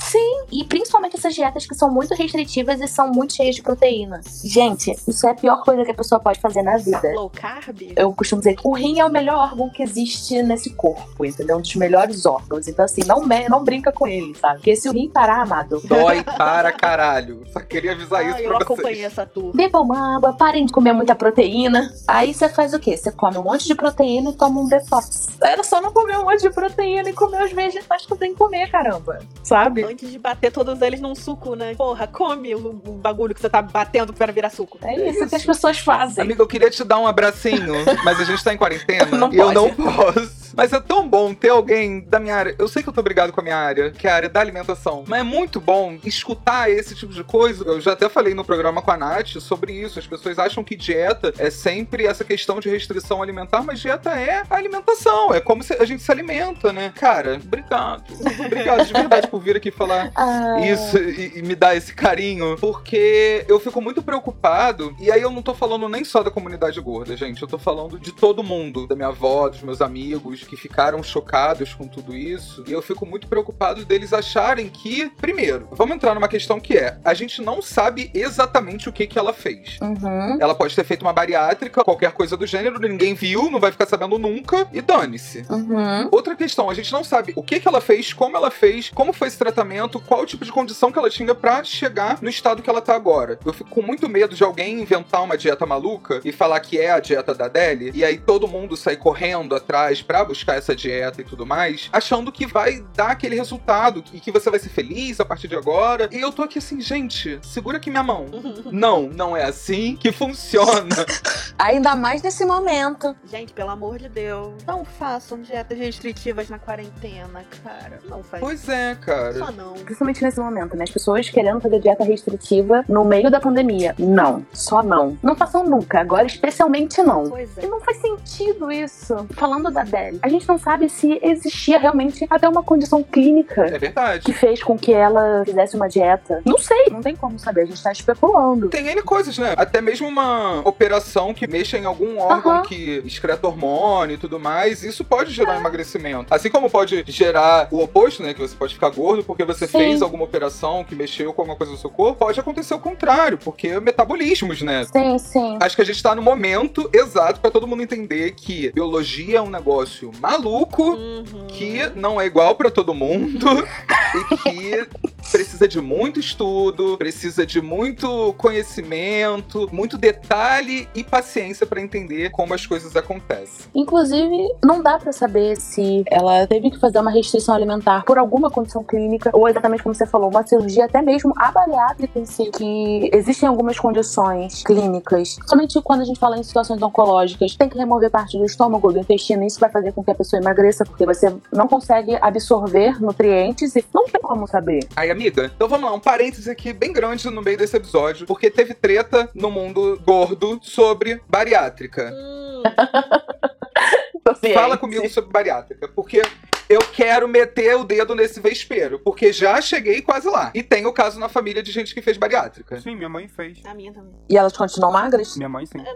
[0.52, 4.20] E principalmente essas dietas que são muito restritivas e são muito cheias de proteína.
[4.44, 7.12] Gente, isso é a pior coisa que a pessoa pode fazer na vida.
[7.14, 7.92] Low carb.
[7.96, 11.56] Eu costumo dizer que o rim é o melhor órgão que existe nesse corpo, entendeu?
[11.56, 12.66] Um dos melhores órgãos.
[12.66, 14.56] Então, assim, não, me- não brinca com ele, sabe?
[14.56, 17.42] Porque se o rim parar, amado, Dói para caralho.
[17.52, 19.06] Só queria avisar Ah, isso eu pra acompanhei vocês.
[19.12, 19.52] essa turma.
[19.54, 21.92] bebam água, parem de comer muita proteína.
[22.08, 22.96] Aí você faz o quê?
[22.96, 25.28] Você come um monte de proteína e toma um detox.
[25.42, 28.38] Era só não comer um monte de proteína e comer os vegetais que tem que
[28.38, 29.20] comer, caramba.
[29.42, 29.84] Sabe?
[29.84, 31.74] Antes de bater todos eles num suco, né?
[31.76, 34.78] Porra, come o, bagulho que você tá batendo para virar suco.
[34.82, 36.24] É isso que as pessoas fazem.
[36.24, 37.74] Amiga, eu queria te dar um abracinho,
[38.04, 40.46] mas a gente tá em quarentena Não e eu não posso.
[40.56, 42.54] Mas é tão bom ter alguém da minha área.
[42.58, 44.40] Eu sei que eu tô obrigado com a minha área, que é a área da
[44.40, 45.04] alimentação.
[45.06, 47.62] Mas é muito bom escutar esse tipo de coisa.
[47.64, 49.98] Eu já até falei no programa com a Nath sobre isso.
[49.98, 54.44] As pessoas acham que dieta é sempre essa questão de restrição alimentar, mas dieta é
[54.48, 55.34] a alimentação.
[55.34, 56.90] É como a gente se alimenta, né?
[56.94, 58.04] Cara, obrigado.
[58.46, 62.56] Obrigado de verdade por vir aqui falar Ah, isso e, e me dar esse carinho,
[62.58, 64.96] porque eu fico muito preocupado.
[64.98, 67.42] E aí eu não tô falando nem só da comunidade gorda, gente.
[67.42, 71.74] Eu tô falando de todo mundo, da minha avó, dos meus amigos, que ficaram chocados
[71.74, 72.64] com tudo isso.
[72.66, 76.98] E eu fico muito preocupado deles acharem que, primeiro, vamos entrar numa questão que é:
[77.04, 79.78] a gente não sabe exatamente o que, que ela fez.
[79.80, 80.38] Uhum.
[80.40, 83.86] Ela pode ter feito uma bariátrica, qualquer coisa do gênero, ninguém viu, não vai ficar
[83.86, 85.44] sabendo nunca, e dane-se.
[85.48, 86.08] Uhum.
[86.10, 89.12] Outra questão, a gente não sabe o que, que ela fez, como ela fez, como
[89.12, 92.62] foi esse tratamento, qual o tipo de condição que ela tinha pra chegar no estado
[92.62, 93.38] que ela tá agora.
[93.44, 96.90] Eu fico com muito medo de alguém inventar uma dieta maluca e falar que é
[96.90, 97.48] a dieta da
[97.94, 102.32] E aí todo mundo sair correndo atrás pra buscar essa dieta e tudo mais, achando
[102.32, 106.08] que vai dar aquele resultado e que você vai ser feliz a partir de agora.
[106.12, 108.26] E eu tô aqui assim, gente, segura aqui minha mão.
[108.72, 111.06] Não, não é assim que funciona.
[111.58, 113.16] Ainda mais nesse momento.
[113.24, 118.00] Gente, pelo amor de Deus, não façam dietas restritivas na quarentena, cara.
[118.08, 119.34] Não faz pois é, cara.
[119.34, 119.72] Só não.
[119.74, 120.84] Principalmente nesse momento, né?
[120.84, 123.94] As pessoas querendo fazer dieta restritiva no meio da pandemia.
[123.98, 125.16] Não, só não.
[125.22, 127.28] Não façam nunca, agora especialmente não.
[127.28, 127.68] Pois E é.
[127.78, 129.26] Não faz sentido isso.
[129.34, 130.18] Falando da mulheres.
[130.22, 134.24] A gente não sabe se existia realmente até uma condição clínica É verdade.
[134.24, 136.40] que fez com que ela fizesse uma dieta.
[136.44, 138.68] Não sei, não tem como saber, a gente tá especulando.
[138.68, 139.54] Tem N coisas, né?
[139.56, 142.62] Até mesmo uma operação que mexa em algum órgão Aham.
[142.62, 146.32] que excreta hormônio e tudo mais, isso pode gerar emagrecimento.
[146.32, 148.34] Assim como pode gerar o oposto, né?
[148.34, 149.78] Que você pode ficar gordo porque você Sim.
[149.78, 153.38] fez alguma operação que mexeu com alguma coisa no seu corpo, pode acontecer o contrário,
[153.38, 154.84] porque metabolismos, né?
[154.84, 155.58] Sim, sim.
[155.60, 159.42] Acho que a gente tá no momento exato pra todo mundo entender que biologia é
[159.42, 161.46] um negócio maluco, Uhum.
[161.48, 163.46] que não é igual pra todo mundo
[164.14, 164.88] e que
[165.30, 172.54] precisa de muito estudo, precisa de muito conhecimento, muito detalhe e paciência pra entender como
[172.54, 173.66] as coisas acontecem.
[173.74, 178.50] Inclusive, não dá pra saber se ela teve que fazer uma restrição alimentar por alguma
[178.50, 182.50] condição clínica, ou exatamente como você falou, uma cirurgia, até mesmo a bariátrica em si,
[182.50, 187.76] que existem algumas condições clínicas, somente quando a gente fala em situações oncológicas, tem que
[187.76, 191.04] remover parte do estômago, do intestino, isso vai fazer com que a pessoa emagreça, porque
[191.04, 194.86] você não consegue absorver nutrientes e não tem como saber.
[194.94, 198.50] Aí, amiga, então vamos lá, um parênteses aqui bem grande no meio desse episódio, porque
[198.50, 202.12] teve treta no mundo gordo sobre bariátrica.
[202.12, 202.62] Hum,
[204.54, 206.22] Fala comigo sobre bariátrica, porque
[206.68, 210.50] eu quero meter o dedo nesse vespeiro, porque já cheguei quase lá.
[210.54, 212.80] E tem o caso na família de gente que fez bariátrica.
[212.80, 213.64] Sim, minha mãe fez.
[213.64, 214.14] a minha também.
[214.28, 215.36] E elas continuam magras?
[215.36, 215.78] Minha mãe sim.
[215.78, 215.94] Tá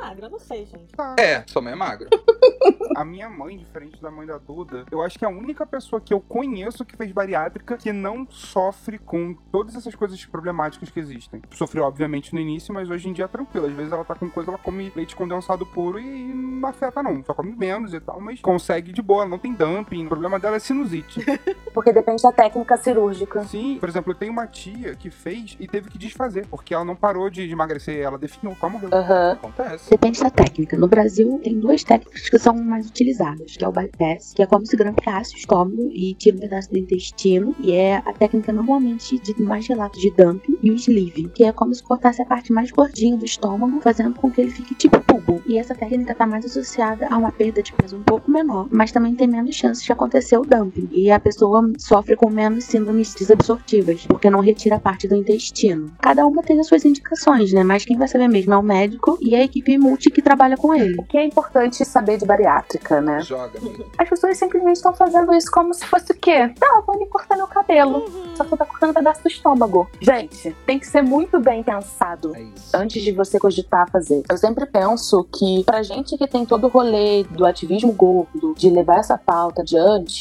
[0.00, 0.92] magra, não sei, gente.
[0.94, 1.14] Tá.
[1.18, 2.08] É, sua mãe é magra.
[2.96, 6.00] A minha mãe, diferente da mãe da Duda, eu acho que é a única pessoa
[6.00, 10.98] que eu conheço que fez bariátrica que não sofre com todas essas coisas problemáticas que
[10.98, 11.40] existem.
[11.52, 13.66] Sofreu, obviamente, no início, mas hoje em dia é tranquilo.
[13.66, 17.22] Às vezes ela tá com coisa, ela come leite condensado puro e não afeta, não.
[17.24, 19.99] Só come menos e tal, mas consegue de boa, não tem dumping.
[20.06, 21.24] O problema dela é sinusite.
[21.72, 23.44] Porque depende da técnica cirúrgica.
[23.44, 26.84] Sim, por exemplo, eu tenho uma tia que fez e teve que desfazer, porque ela
[26.84, 28.88] não parou de emagrecer, ela definiu, quase morreu.
[28.92, 29.32] Aham.
[29.32, 29.90] Acontece.
[29.90, 30.76] Depende da técnica.
[30.76, 34.46] No Brasil, tem duas técnicas que são mais utilizadas, que é o bypass, que é
[34.46, 38.52] como se grampeasse o estômago e tira um pedaço do intestino, e é a técnica
[38.52, 42.26] normalmente de mais relato de dumping, e o sleeve, que é como se cortasse a
[42.26, 45.42] parte mais gordinha do estômago, fazendo com que ele fique tipo tubo.
[45.46, 48.92] E essa técnica está mais associada a uma perda de peso um pouco menor, mas
[48.92, 50.88] também tem menos chances de acontecer o dumping.
[50.92, 55.90] E a pessoa sofre com menos síndromes desabsortivas, porque não retira a parte do intestino.
[56.00, 57.64] Cada uma tem as suas indicações, né?
[57.64, 60.74] Mas quem vai saber mesmo é o médico e a equipe multi que trabalha com
[60.74, 60.96] ele.
[60.98, 63.20] O que é importante saber de bariátrica, né?
[63.20, 63.84] Joga, amiga.
[63.98, 66.52] As pessoas simplesmente estão fazendo isso como se fosse o quê?
[66.58, 68.04] Tá, vou me cortar meu cabelo.
[68.36, 69.88] Só que tá cortando um pedaço do estômago.
[70.00, 74.22] Gente, tem que ser muito bem pensado É antes de você cogitar fazer.
[74.30, 78.70] Eu sempre penso que pra gente que tem todo o rolê do ativismo gordo, de
[78.70, 79.64] levar essa pauta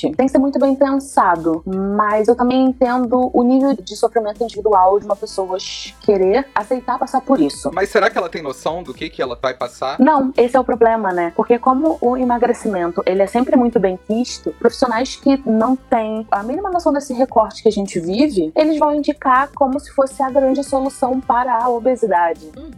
[0.01, 1.63] tem que ser muito bem pensado.
[1.65, 5.57] Mas eu também entendo o nível de sofrimento individual de uma pessoa
[6.01, 7.71] querer aceitar passar por isso.
[7.73, 9.99] Mas será que ela tem noção do que, que ela vai passar?
[9.99, 11.33] Não, esse é o problema, né?
[11.35, 16.43] Porque como o emagrecimento, ele é sempre muito bem quisto, profissionais que não têm a
[16.43, 20.29] mínima noção desse recorte que a gente vive, eles vão indicar como se fosse a
[20.29, 22.51] grande solução para a obesidade.
[22.57, 22.71] Uhum.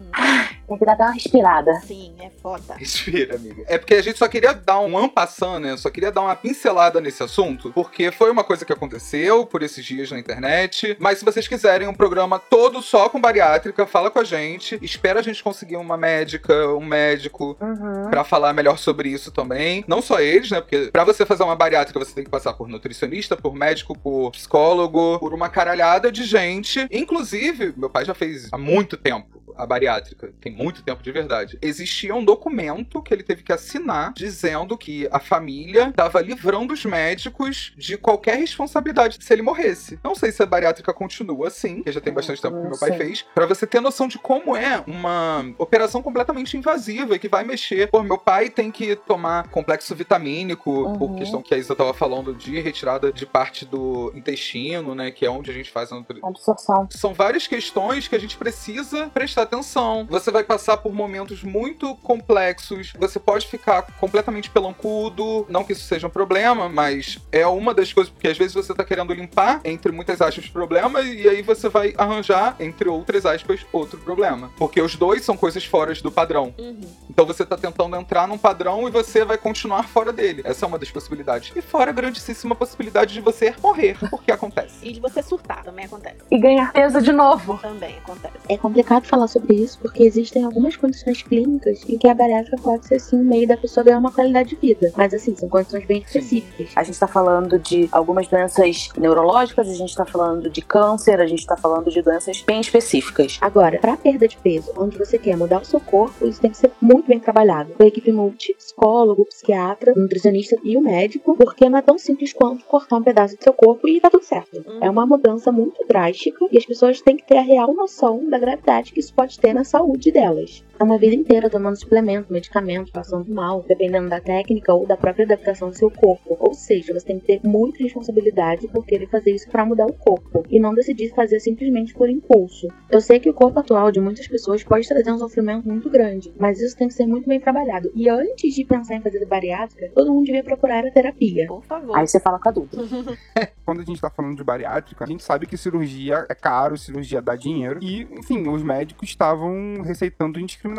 [0.72, 1.74] Tem que dar até uma respirada.
[1.86, 2.76] Sim, é foda.
[2.76, 3.66] Respira, amiga.
[3.68, 5.76] É porque a gente só queria dar um ampassando, né?
[5.76, 9.84] Só queria dar uma pincelada nesse assunto, porque foi uma coisa que aconteceu por esses
[9.84, 10.96] dias na internet.
[10.98, 14.80] Mas se vocês quiserem um programa todo só com bariátrica, fala com a gente.
[14.82, 18.10] Espera a gente conseguir uma médica, um médico Uhum.
[18.10, 19.84] Pra falar melhor sobre isso também.
[19.88, 20.62] Não só eles, né?
[20.62, 24.32] Porque pra você fazer uma bariátrica, você tem que passar por nutricionista, por médico, por
[24.32, 26.88] psicólogo, por uma caralhada de gente.
[26.92, 30.34] Inclusive, meu pai já fez há muito tempo a bariátrica.
[30.42, 31.58] Tem muito tempo de verdade.
[31.62, 36.84] Existia um documento que ele teve que assinar dizendo que a família estava livrando os
[36.84, 40.00] médicos de qualquer responsabilidade se ele morresse.
[40.04, 42.94] Não sei se a bariátrica continua assim, porque já tem bastante tempo que meu pai
[42.98, 47.44] fez, Pra você ter noção de como é uma operação completamente invasiva e que vai
[47.44, 47.90] mexer.
[47.90, 51.16] Pô, meu pai tem que tomar complexo vitamínico, por Uhum.
[51.16, 55.12] questão que a Isa tava falando de retirada de parte do intestino, né?
[55.12, 56.20] Que é onde a gente faz a nutri...
[56.24, 56.88] Absorção.
[56.92, 60.08] São várias questões que a gente precisa prestar atenção.
[60.10, 65.84] Você vai passar por momentos muito complexos, você pode ficar completamente pelancudo, não que isso
[65.84, 69.60] seja um problema, mas é uma das coisas, porque às vezes você tá querendo limpar,
[69.66, 74.50] entre muitas aspas, problema, e aí você vai arranjar, entre outras aspas, outro problema.
[74.58, 76.54] Porque os dois são coisas fora do padrão.
[76.58, 76.80] Uhum.
[77.10, 80.42] Então você tá tentando entrar num padrão e você vai continuar fora dele.
[80.46, 81.52] Essa é uma das possibilidades.
[81.54, 84.76] E fora a grandíssima possibilidade de você morrer, porque acontece.
[84.82, 86.18] E de você surtar, também acontece.
[86.30, 87.58] E ganhar peso de novo.
[87.58, 88.38] Também acontece.
[88.48, 92.86] É complicado falar sobre isso porque existem algumas condições clínicas em que a bariátrica pode
[92.88, 94.92] ser sim um meio da pessoa ganhar uma qualidade de vida.
[94.96, 96.72] Mas assim, são condições bem específicas.
[96.76, 101.26] A gente tá falando de algumas doenças neurológicas, a gente tá falando de câncer, a
[101.26, 103.38] gente tá falando de doenças bem específicas.
[103.42, 106.58] Agora, para perda de peso, onde você quer mudar o seu corpo, isso tem que
[106.58, 107.74] ser muito bem trabalhado.
[107.74, 112.34] Com a equipe multi, psicólogo, psiquiatra, nutricionista e o médico, porque não é tão simples
[112.34, 114.64] quanto cortar um pedaço do seu corpo e tá tudo certo.
[114.82, 118.38] É uma mudança muito drástica e as pessoas têm que ter a real noção da
[118.38, 120.64] gravidade que isso pode ter na saúde delas.
[120.82, 125.26] É uma vida inteira tomando suplemento, medicamento, passando mal, dependendo da técnica ou da própria
[125.26, 126.36] adaptação do seu corpo.
[126.40, 129.94] Ou seja, você tem que ter muita responsabilidade por querer fazer isso para mudar o
[129.94, 132.68] corpo e não decidir fazer simplesmente por impulso.
[132.90, 136.34] Eu sei que o corpo atual de muitas pessoas pode trazer um sofrimento muito grande,
[136.40, 137.92] mas isso tem que ser muito bem trabalhado.
[137.94, 141.46] E antes de pensar em fazer bariátrica, todo mundo devia procurar a terapia.
[141.46, 141.96] Por favor.
[141.96, 142.78] Aí você fala com a adulta.
[143.64, 147.22] Quando a gente tá falando de bariátrica, a gente sabe que cirurgia é caro, cirurgia
[147.22, 147.78] dá dinheiro.
[147.84, 150.71] E, enfim, os médicos estavam receitando indiscriminadamente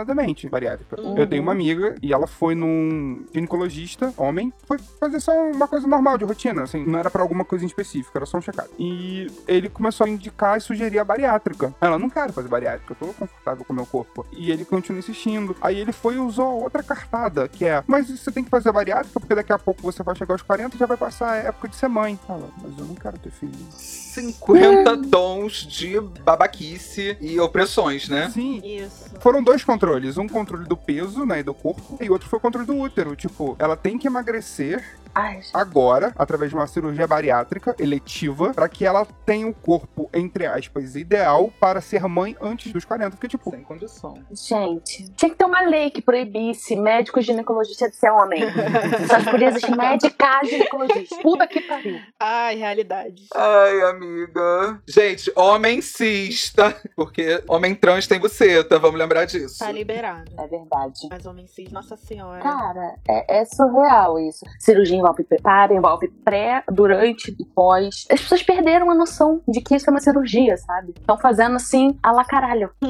[0.48, 1.00] bariátrica.
[1.00, 1.16] Uhum.
[1.16, 5.86] Eu tenho uma amiga e ela foi num ginecologista, homem, foi fazer só uma coisa
[5.86, 8.68] normal, de rotina, assim, não era pra alguma coisa em específico, era só um check-up.
[8.78, 11.74] E ele começou a indicar e sugerir a bariátrica.
[11.80, 14.26] Ela, não quero fazer bariátrica, eu tô confortável com o meu corpo.
[14.32, 15.56] E ele continua insistindo.
[15.60, 18.72] Aí ele foi e usou outra cartada, que é, mas você tem que fazer a
[18.72, 21.36] bariátrica, porque daqui a pouco você vai chegar aos 40 e já vai passar a
[21.36, 22.18] época de ser mãe.
[22.26, 23.52] Fala, mas eu não quero ter filho.
[23.70, 28.30] 50 tons de babaquice e opressões, né?
[28.30, 29.10] Sim, Isso.
[29.20, 30.16] Foram dois controles.
[30.16, 33.16] Um controle do peso, né, e do corpo, e outro foi o controle do útero.
[33.16, 38.84] Tipo, ela tem que emagrecer Ai, agora, através de uma cirurgia bariátrica eletiva, pra que
[38.84, 43.10] ela tenha o corpo, entre aspas, ideal para ser mãe antes dos 40.
[43.10, 44.14] Porque, tipo, Sem condição.
[44.32, 48.42] gente, tinha que ter uma lei que proibisse médico ginecologista de ser homem.
[49.08, 51.16] Só podia existir médica ginecologista.
[51.22, 51.98] Puta que pariu.
[52.18, 53.26] Ai, realidade.
[53.34, 54.80] Ai, amiga.
[54.88, 56.74] Gente, homem cis, tá?
[56.96, 59.58] Porque homem trans tem buceta, vamos lembrar disso.
[59.58, 60.30] Tá liberado.
[60.38, 61.00] É verdade.
[61.10, 62.42] Mas homem cis, nossa senhora.
[62.42, 64.44] Cara, é, é surreal isso.
[64.58, 68.06] Cirurgia envolve preparo, envolve pré, durante e pós.
[68.10, 70.94] As pessoas perderam a noção de que isso é uma cirurgia, sabe?
[70.98, 72.70] Estão fazendo assim, a la caralho.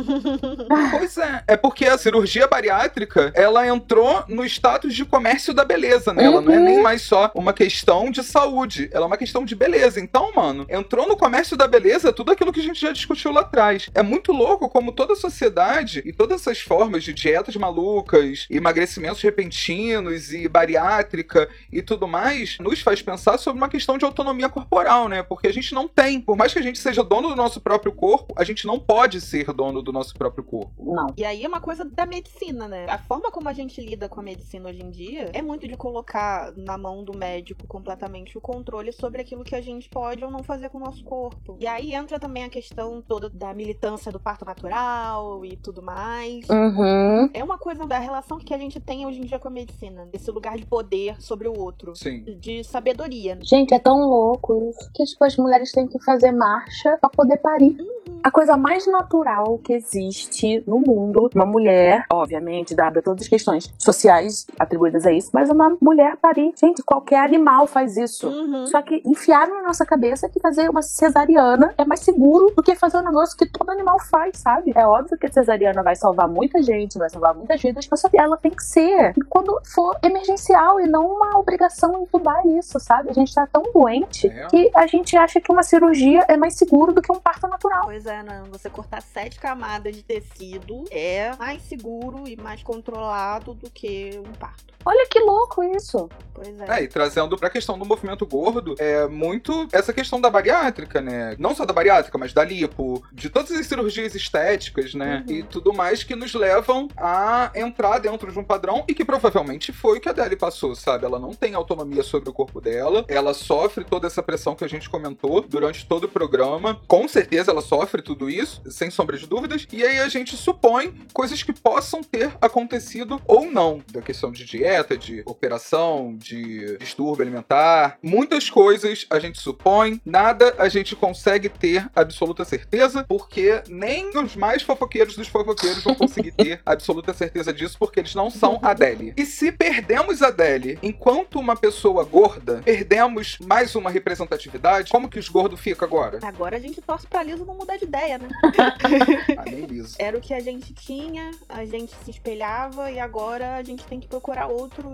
[0.90, 6.12] Pois é, é porque a cirurgia bariátrica, ela entrou no status de comércio da beleza,
[6.12, 6.24] né?
[6.24, 6.64] Ela não é Uhum.
[6.64, 9.98] nem mais só uma questão de saúde, ela é uma questão de beleza.
[10.00, 13.40] Então, mano, entrou no comércio da beleza tudo aquilo que a gente já discutiu lá
[13.40, 13.88] atrás.
[13.94, 19.22] É muito louco como toda a sociedade e todas essas formas de dietas malucas, emagrecimentos
[19.22, 25.08] repentinos e bariátrica e tudo mais, nos faz pensar sobre uma questão de autonomia corporal,
[25.08, 25.22] né?
[25.22, 26.20] Porque a gente não tem.
[26.20, 29.20] Por mais que a gente seja dono do nosso próprio corpo, a gente não pode
[29.20, 30.94] ser dono do nosso próprio corpo.
[30.94, 31.12] Não.
[31.16, 32.86] E aí é uma coisa da medicina, né?
[32.88, 35.76] A forma como a gente lida com a medicina hoje em dia é muito de
[35.76, 40.30] colocar na mão do médico completamente o controle sobre aquilo que a gente pode ou
[40.30, 41.56] não fazer com o nosso corpo.
[41.60, 46.48] E aí entra também a questão toda da militância do parto natural e tudo mais.
[46.48, 47.30] Uhum.
[47.32, 50.08] É uma coisa da relação que a gente tem hoje em dia com a medicina,
[50.12, 52.24] esse lugar de poder sobre o outro, Sim.
[52.38, 53.38] de sabedoria.
[53.42, 57.38] Gente, é tão louco isso que tipo, as mulheres têm que fazer marcha pra poder
[57.38, 57.76] parir.
[58.22, 63.72] A coisa mais natural que existe no mundo, uma mulher, obviamente, dada todas as questões
[63.78, 66.52] sociais atribuídas a isso, mas uma mulher parir.
[66.56, 68.28] Gente, qualquer animal faz isso.
[68.28, 68.66] Uhum.
[68.66, 72.76] Só que enfiaram na nossa cabeça que fazer uma cesariana é mais seguro do que
[72.76, 74.72] fazer um negócio que todo animal faz, sabe?
[74.74, 78.08] É óbvio que a cesariana vai salvar muita gente, vai salvar muitas vidas, mas só
[78.08, 83.10] que ela tem que ser quando for emergencial e não uma obrigação entubar isso, sabe?
[83.10, 84.46] A gente tá tão doente É.
[84.46, 87.84] que a gente acha que uma cirurgia é mais seguro do que um parto natural.
[87.84, 88.44] Pois é, não.
[88.46, 94.32] Você cortar sete camadas de tecido é mais seguro e mais controlado do que um
[94.32, 94.72] parto.
[94.84, 96.08] Olha que louco isso.
[96.34, 96.80] Pois é.
[96.80, 101.36] É, e trazendo pra questão do movimento gordo, é muito essa questão da bariátrica, né?
[101.38, 105.24] Não só da bariátrica, mas da lipo, de todas as cirurgias estéticas, né?
[105.28, 105.34] Uhum.
[105.34, 109.72] E tudo mais que nos levam a entrar dentro de um padrão e que provavelmente
[109.72, 111.04] foi o que a Deli passou, sabe?
[111.04, 114.68] Ela não tem autonomia sobre o corpo dela, ela sofre toda essa pressão que a
[114.68, 116.80] gente comentou durante todo o programa.
[116.86, 119.66] Com certeza ela sofre tudo isso, sem sombra de dúvidas.
[119.72, 124.44] E aí a gente supõe coisas que possam ter acontecido ou não, da questão de
[124.44, 127.98] dieta, de operação, de distúrbio alimentar.
[128.02, 134.36] Muitas coisas a gente supõe, nada a gente consegue ter absoluta certeza, porque nem os
[134.36, 138.74] mais fofoqueiros dos fofoqueiros vão conseguir ter absoluta certeza disso, porque eles não são a
[138.74, 139.14] Deli.
[139.16, 145.18] E se perdemos a Deli enquanto uma pessoa gorda, perdemos mais uma representatividade, como que
[145.18, 146.18] os gordos ficam agora?
[146.22, 148.28] Agora a gente torce pra Lisa não mudar de ideia, né?
[149.36, 149.96] Ah, nem liso.
[149.98, 153.98] Era o que a gente tinha, a gente se espelhava e agora a gente tem
[153.98, 154.84] que procurar outros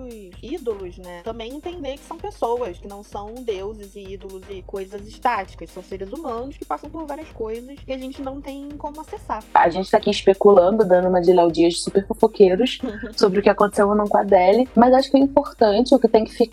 [0.42, 1.22] ídolos, né?
[1.24, 5.82] Também entender que são pessoas, que não são deuses e ídolos e coisas estáticas, são
[5.82, 9.42] seres humanos que passam por várias coisas e a gente não tem como acessar.
[9.54, 12.78] A gente tá aqui especulando, dando uma de Léo Dias super fofoqueiros
[13.16, 15.98] sobre o que aconteceu ou não com a Adele, mas acho que é importante, o
[15.98, 16.47] que tem que ficar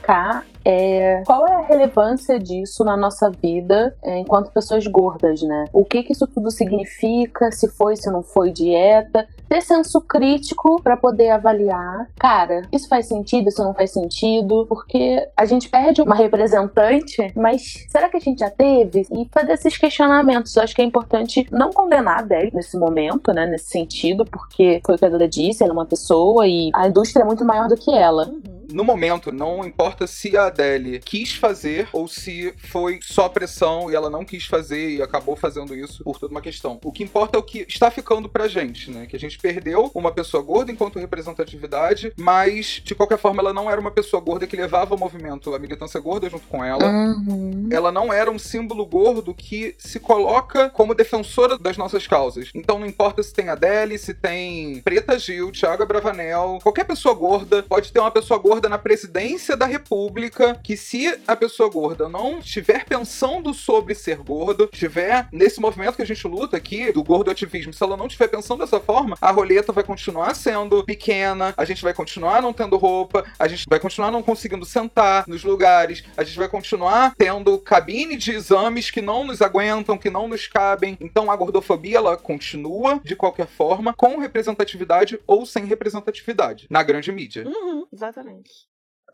[0.65, 5.65] é qual é a relevância disso na nossa vida é, enquanto pessoas gordas, né?
[5.71, 10.81] O que que isso tudo significa, se foi, se não foi dieta, ter senso crítico
[10.81, 16.01] pra poder avaliar, cara, isso faz sentido, isso não faz sentido, porque a gente perde
[16.01, 19.05] uma representante, mas será que a gente já teve?
[19.11, 23.31] E fazer esses questionamentos, eu acho que é importante não condenar a Adele nesse momento,
[23.31, 26.71] né, nesse sentido, porque foi o que a Duda disse, ela é uma pessoa e
[26.73, 28.31] a indústria é muito maior do que ela.
[28.75, 33.95] No momento, não importa se a Adele quis fazer ou se foi só pressão e
[33.95, 36.77] ela não quis fazer e acabou fazendo isso por toda uma questão.
[36.83, 39.05] O que importa é o que está ficando pra gente, né?
[39.05, 43.71] Que a gente perdeu uma pessoa gorda enquanto representatividade, mas de qualquer forma ela não
[43.71, 46.85] era uma pessoa gorda que levava o movimento, a militância gorda junto com ela.
[46.85, 47.69] Uhum.
[47.71, 52.49] Ela não era um símbolo gordo que se coloca como defensora das nossas causas.
[52.53, 57.63] Então não importa se tem Adele, se tem Preta Gil, Thiago Bravanel, qualquer pessoa gorda,
[57.63, 62.39] pode ter uma pessoa gorda na presidência da república, que se a pessoa gorda não
[62.39, 67.31] estiver pensando sobre ser gordo, estiver nesse movimento que a gente luta aqui, do gordo
[67.31, 71.65] ativismo, se ela não estiver pensando dessa forma, a roleta vai continuar sendo pequena, a
[71.65, 76.03] gente vai continuar não tendo roupa, a gente vai continuar não conseguindo sentar nos lugares,
[76.15, 80.47] a gente vai continuar tendo cabine de exames que não nos aguentam, que não nos
[80.47, 80.97] cabem.
[80.99, 87.11] Então a gordofobia ela continua de qualquer forma, com representatividade ou sem representatividade, na grande
[87.11, 87.45] mídia.
[87.47, 88.54] Uhum, exatamente.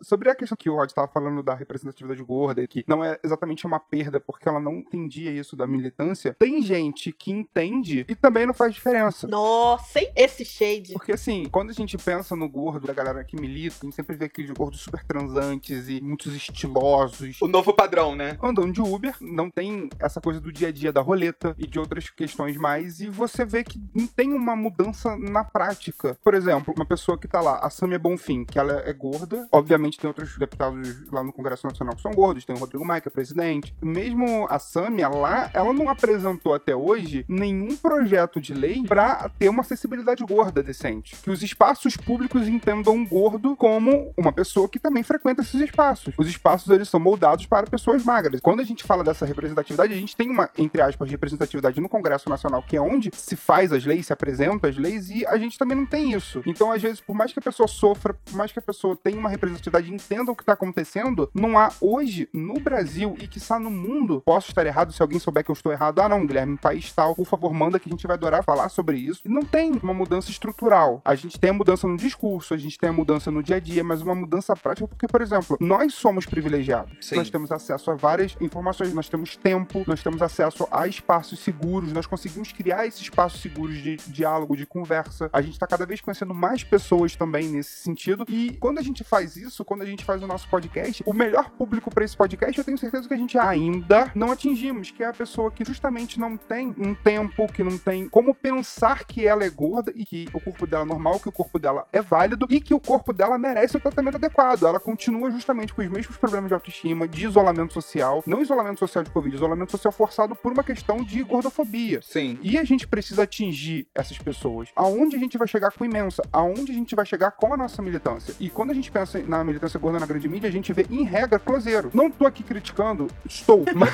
[0.02, 3.66] Sobre a questão que o Rod estava falando da representatividade gorda, que não é exatamente
[3.66, 8.46] uma perda porque ela não entendia isso da militância, tem gente que entende e também
[8.46, 9.28] não faz diferença.
[9.28, 10.12] Nossa, hein?
[10.16, 10.94] esse shade.
[10.94, 14.16] Porque assim, quando a gente pensa no gordo da galera que milita, a gente sempre
[14.16, 17.42] vê aqueles gordos super transantes e muitos estilosos.
[17.42, 18.38] O novo padrão, né?
[18.42, 21.80] Andam de Uber, não tem essa coisa do dia a dia da roleta e de
[21.80, 26.18] outras questões mais, e você vê que não tem uma mudança na prática.
[26.24, 29.91] Por exemplo, uma pessoa que tá lá, a Samia Bonfim, que ela é gorda, obviamente
[29.98, 33.08] tem outros deputados lá no Congresso Nacional que são gordos, tem o Rodrigo Maia, que
[33.08, 33.76] é presidente.
[33.82, 39.50] Mesmo a Samia lá, ela não apresentou até hoje nenhum projeto de lei pra ter
[39.50, 41.16] uma acessibilidade gorda decente.
[41.22, 46.14] Que os espaços públicos entendam um gordo como uma pessoa que também frequenta esses espaços.
[46.18, 48.42] Os espaços, eles são moldados para pessoas magras.
[48.42, 52.30] Quando a gente fala dessa representatividade, a gente tem uma, entre aspas, representatividade no Congresso
[52.30, 55.58] Nacional, que é onde se faz as leis, se apresenta as leis, e a gente
[55.58, 56.42] também não tem isso.
[56.46, 59.18] Então, às vezes, por mais que a pessoa sofra, por mais que a pessoa tenha
[59.18, 63.38] uma representatividade e entenda o que tá acontecendo, não há hoje, no Brasil e que
[63.38, 66.26] está no mundo, posso estar errado, se alguém souber que eu estou errado, ah não,
[66.26, 69.22] Guilherme, país tal, por favor, manda que a gente vai adorar falar sobre isso.
[69.26, 71.02] E não tem uma mudança estrutural.
[71.04, 73.60] A gente tem a mudança no discurso, a gente tem a mudança no dia a
[73.60, 76.98] dia, mas uma mudança prática, porque, por exemplo, nós somos privilegiados.
[77.02, 77.16] Sim.
[77.16, 81.92] Nós temos acesso a várias informações, nós temos tempo, nós temos acesso a espaços seguros,
[81.92, 85.30] nós conseguimos criar esses espaços seguros de diálogo, de conversa.
[85.34, 88.26] A gente tá cada vez conhecendo mais pessoas também nesse sentido.
[88.28, 91.50] E quando a gente faz isso, quando a gente faz o nosso podcast, o melhor
[91.52, 95.08] público para esse podcast, eu tenho certeza que a gente ainda não atingimos, que é
[95.08, 99.46] a pessoa que justamente não tem um tempo, que não tem como pensar que ela
[99.46, 102.46] é gorda e que o corpo dela é normal, que o corpo dela é válido
[102.50, 104.64] e que o corpo dela merece o tratamento adequado.
[104.64, 109.06] Ela continua justamente com os mesmos problemas de autoestima, de isolamento social, não isolamento social
[109.06, 112.02] de Covid, isolamento social forçado por uma questão de gordofobia.
[112.02, 112.38] Sim.
[112.42, 114.68] E a gente precisa atingir essas pessoas.
[114.76, 116.22] Aonde a gente vai chegar com imensa?
[116.30, 118.36] Aonde a gente vai chegar com a nossa militância?
[118.38, 121.04] E quando a gente pensa na militância gorda na grande mídia, a gente vê, em
[121.04, 121.92] regra, closeiro.
[121.94, 123.64] Não tô aqui criticando, estou.
[123.76, 123.92] Mas,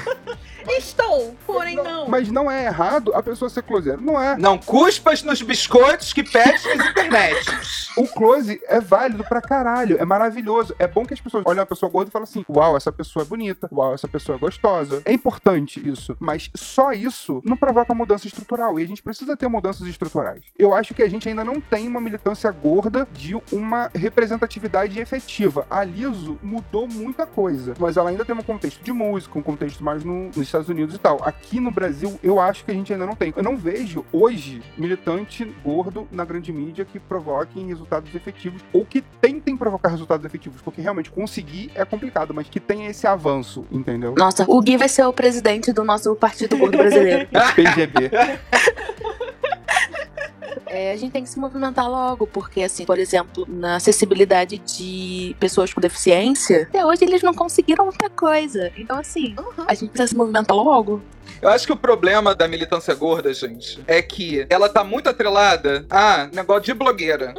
[0.77, 2.09] Estou, porém não.
[2.09, 4.01] mas não é errado a pessoa ser closeiro.
[4.01, 4.37] Não é.
[4.37, 7.87] Não cuspas nos biscoitos que pedes nas internets.
[7.95, 10.75] O close é válido pra caralho, é maravilhoso.
[10.77, 13.23] É bom que as pessoas olhem uma pessoa gorda e falam assim: Uau, essa pessoa
[13.23, 15.01] é bonita, uau, essa pessoa é gostosa.
[15.05, 18.77] É importante isso, mas só isso não provoca mudança estrutural.
[18.77, 20.43] E a gente precisa ter mudanças estruturais.
[20.59, 25.46] Eu acho que a gente ainda não tem uma militância gorda de uma representatividade efetiva.
[25.69, 29.83] A Liso mudou muita coisa, mas ela ainda tem um contexto de música, um contexto
[29.83, 31.19] mais no- nos Estados Unidos e tal.
[31.23, 33.33] Aqui no Brasil, eu acho que a gente ainda não tem.
[33.35, 39.01] Eu não vejo hoje militante gordo na grande mídia que provoquem resultados efetivos ou que
[39.21, 44.15] tentem provocar resultados efetivos, porque realmente conseguir é complicado, mas que tenha esse avanço, entendeu?
[44.17, 47.27] Nossa, o Gui vai ser o presidente do nosso Partido Gordo Brasileiro.
[47.55, 48.11] PGB.
[50.65, 55.35] É, a gente tem que se movimentar logo, porque, assim, por exemplo, na acessibilidade de
[55.39, 58.71] pessoas com deficiência, até hoje eles não conseguiram muita coisa.
[58.77, 59.35] Então, assim,
[59.65, 61.01] a gente precisa se movimentar logo.
[61.41, 65.85] Eu acho que o problema da militância gorda, gente, é que ela tá muito atrelada
[65.89, 67.33] a negócio de blogueira.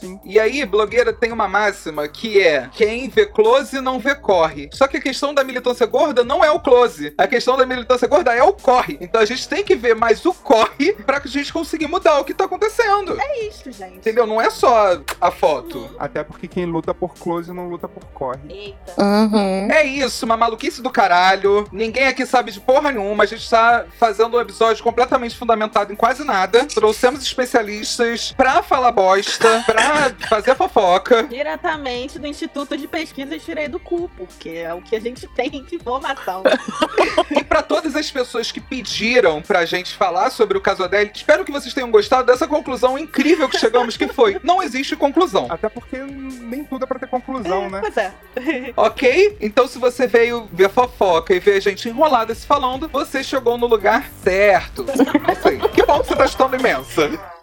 [0.00, 0.20] Sim.
[0.24, 4.68] E aí, blogueira tem uma máxima que é quem vê close não vê corre.
[4.72, 7.14] Só que a questão da militância gorda não é o close.
[7.16, 8.98] A questão da militância gorda é o corre.
[9.00, 12.18] Então a gente tem que ver mais o corre pra que a gente conseguir mudar
[12.20, 13.18] o que tá acontecendo.
[13.20, 13.96] É isso, gente.
[13.96, 14.26] Entendeu?
[14.26, 15.88] Não é só a foto.
[15.98, 18.40] Até porque quem luta por close não luta por corre.
[18.48, 19.02] Eita.
[19.02, 19.70] Uhum.
[19.70, 21.66] É isso, uma maluquice do caralho.
[21.72, 23.24] Ninguém aqui sabe de porra nenhuma.
[23.24, 26.64] A gente tá fazendo um episódio completamente fundamentado em quase nada.
[26.66, 29.83] Trouxemos especialistas pra falar bosta, pra
[30.28, 31.24] fazer fofoca.
[31.24, 35.50] Diretamente do Instituto de Pesquisa Tirei do Cu, porque é o que a gente tem
[35.50, 36.42] de informação.
[37.30, 41.44] E pra todas as pessoas que pediram pra gente falar sobre o caso Adele, espero
[41.44, 45.46] que vocês tenham gostado dessa conclusão incrível que chegamos, que foi: não existe conclusão.
[45.50, 47.80] Até porque nem tudo é pra ter conclusão, né?
[47.80, 48.12] Pois é.
[48.76, 49.36] Ok?
[49.40, 53.56] Então, se você veio ver fofoca e ver a gente enrolada se falando, você chegou
[53.58, 54.84] no lugar certo.
[54.84, 55.58] Não sei.
[55.70, 57.33] Que bom que você tá estando imensa.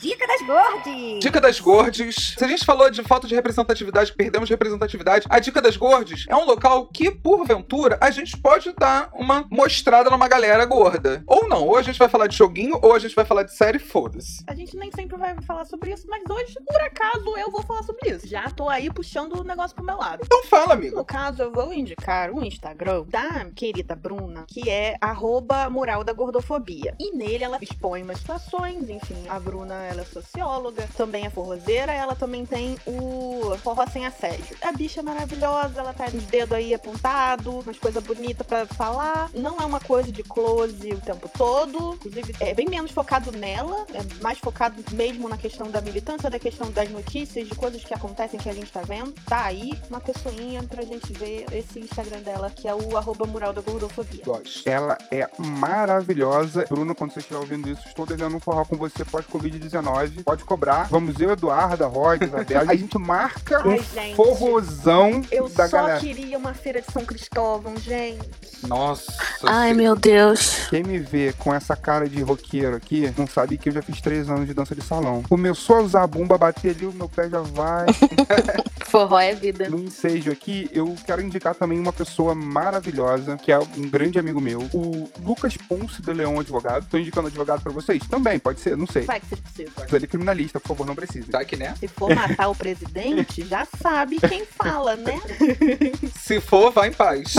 [0.00, 1.18] Dica das gordes.
[1.20, 2.34] Dica das Gordes.
[2.38, 6.36] Se a gente falou de falta de representatividade, perdemos representatividade, a Dica das Gordes é
[6.36, 11.24] um local que, porventura, a gente pode dar uma mostrada numa galera gorda.
[11.26, 13.52] Ou não, ou a gente vai falar de joguinho, ou a gente vai falar de
[13.52, 14.44] série, foda-se.
[14.46, 17.82] A gente nem sempre vai falar sobre isso, mas hoje, por acaso, eu vou falar
[17.82, 18.28] sobre isso.
[18.28, 20.22] Já tô aí puxando o negócio pro meu lado.
[20.24, 20.94] Então fala, amigo.
[20.94, 26.12] No caso, eu vou indicar um Instagram da querida Bruna, que é arroba mural da
[26.12, 26.94] gordofobia.
[27.00, 31.92] E nele ela expõe umas situações, enfim, a Bruna ela é socióloga, também é forrozeira,
[31.92, 34.56] ela também tem o forró sem assédio.
[34.62, 39.30] A bicha é maravilhosa, ela tá os dedos aí apontados, umas coisas bonitas pra falar.
[39.34, 43.86] Não é uma coisa de close o tempo todo, inclusive é bem menos focado nela,
[43.94, 47.94] é mais focado mesmo na questão da militância, da questão das notícias, de coisas que
[47.94, 49.12] acontecem que a gente tá vendo.
[49.26, 53.52] Tá aí uma pessoinha pra gente ver esse Instagram dela, que é o arroba mural
[53.52, 54.22] da gordofobia.
[54.64, 56.64] Ela é maravilhosa.
[56.68, 59.77] Bruno, quando você estiver ouvindo isso, estou devendo um forró com você pós-Covid-19.
[60.24, 60.88] Pode cobrar.
[60.90, 62.62] Vamos eu, Eduardo, a Roy, Isabel.
[62.68, 64.16] A gente marca um Ai, gente.
[64.16, 66.00] forrozão Eu da só galera.
[66.00, 68.18] queria uma feira de São Cristóvão, gente.
[68.66, 69.12] Nossa.
[69.44, 70.66] Ai, meu Deus.
[70.68, 74.00] Quem me vê com essa cara de roqueiro aqui, não sabe que eu já fiz
[74.00, 75.22] três anos de dança de salão.
[75.28, 77.86] Começou a usar a bumba, bater ali, o meu pé já vai.
[78.88, 79.68] Forró é vida.
[79.68, 84.40] No ensejo aqui, eu quero indicar também uma pessoa maravilhosa, que é um grande amigo
[84.40, 86.86] meu, o Lucas Ponce de Leão Advogado.
[86.90, 88.02] Tô indicando advogado pra vocês?
[88.08, 89.02] Também, pode ser, não sei.
[89.02, 89.67] Vai que vocês precisam.
[89.92, 91.30] Ele é criminalista, por favor, não precisa.
[91.30, 91.74] Tá que né?
[91.78, 95.20] Se for matar o presidente, já sabe quem fala, né?
[96.18, 97.34] Se for, vai em paz.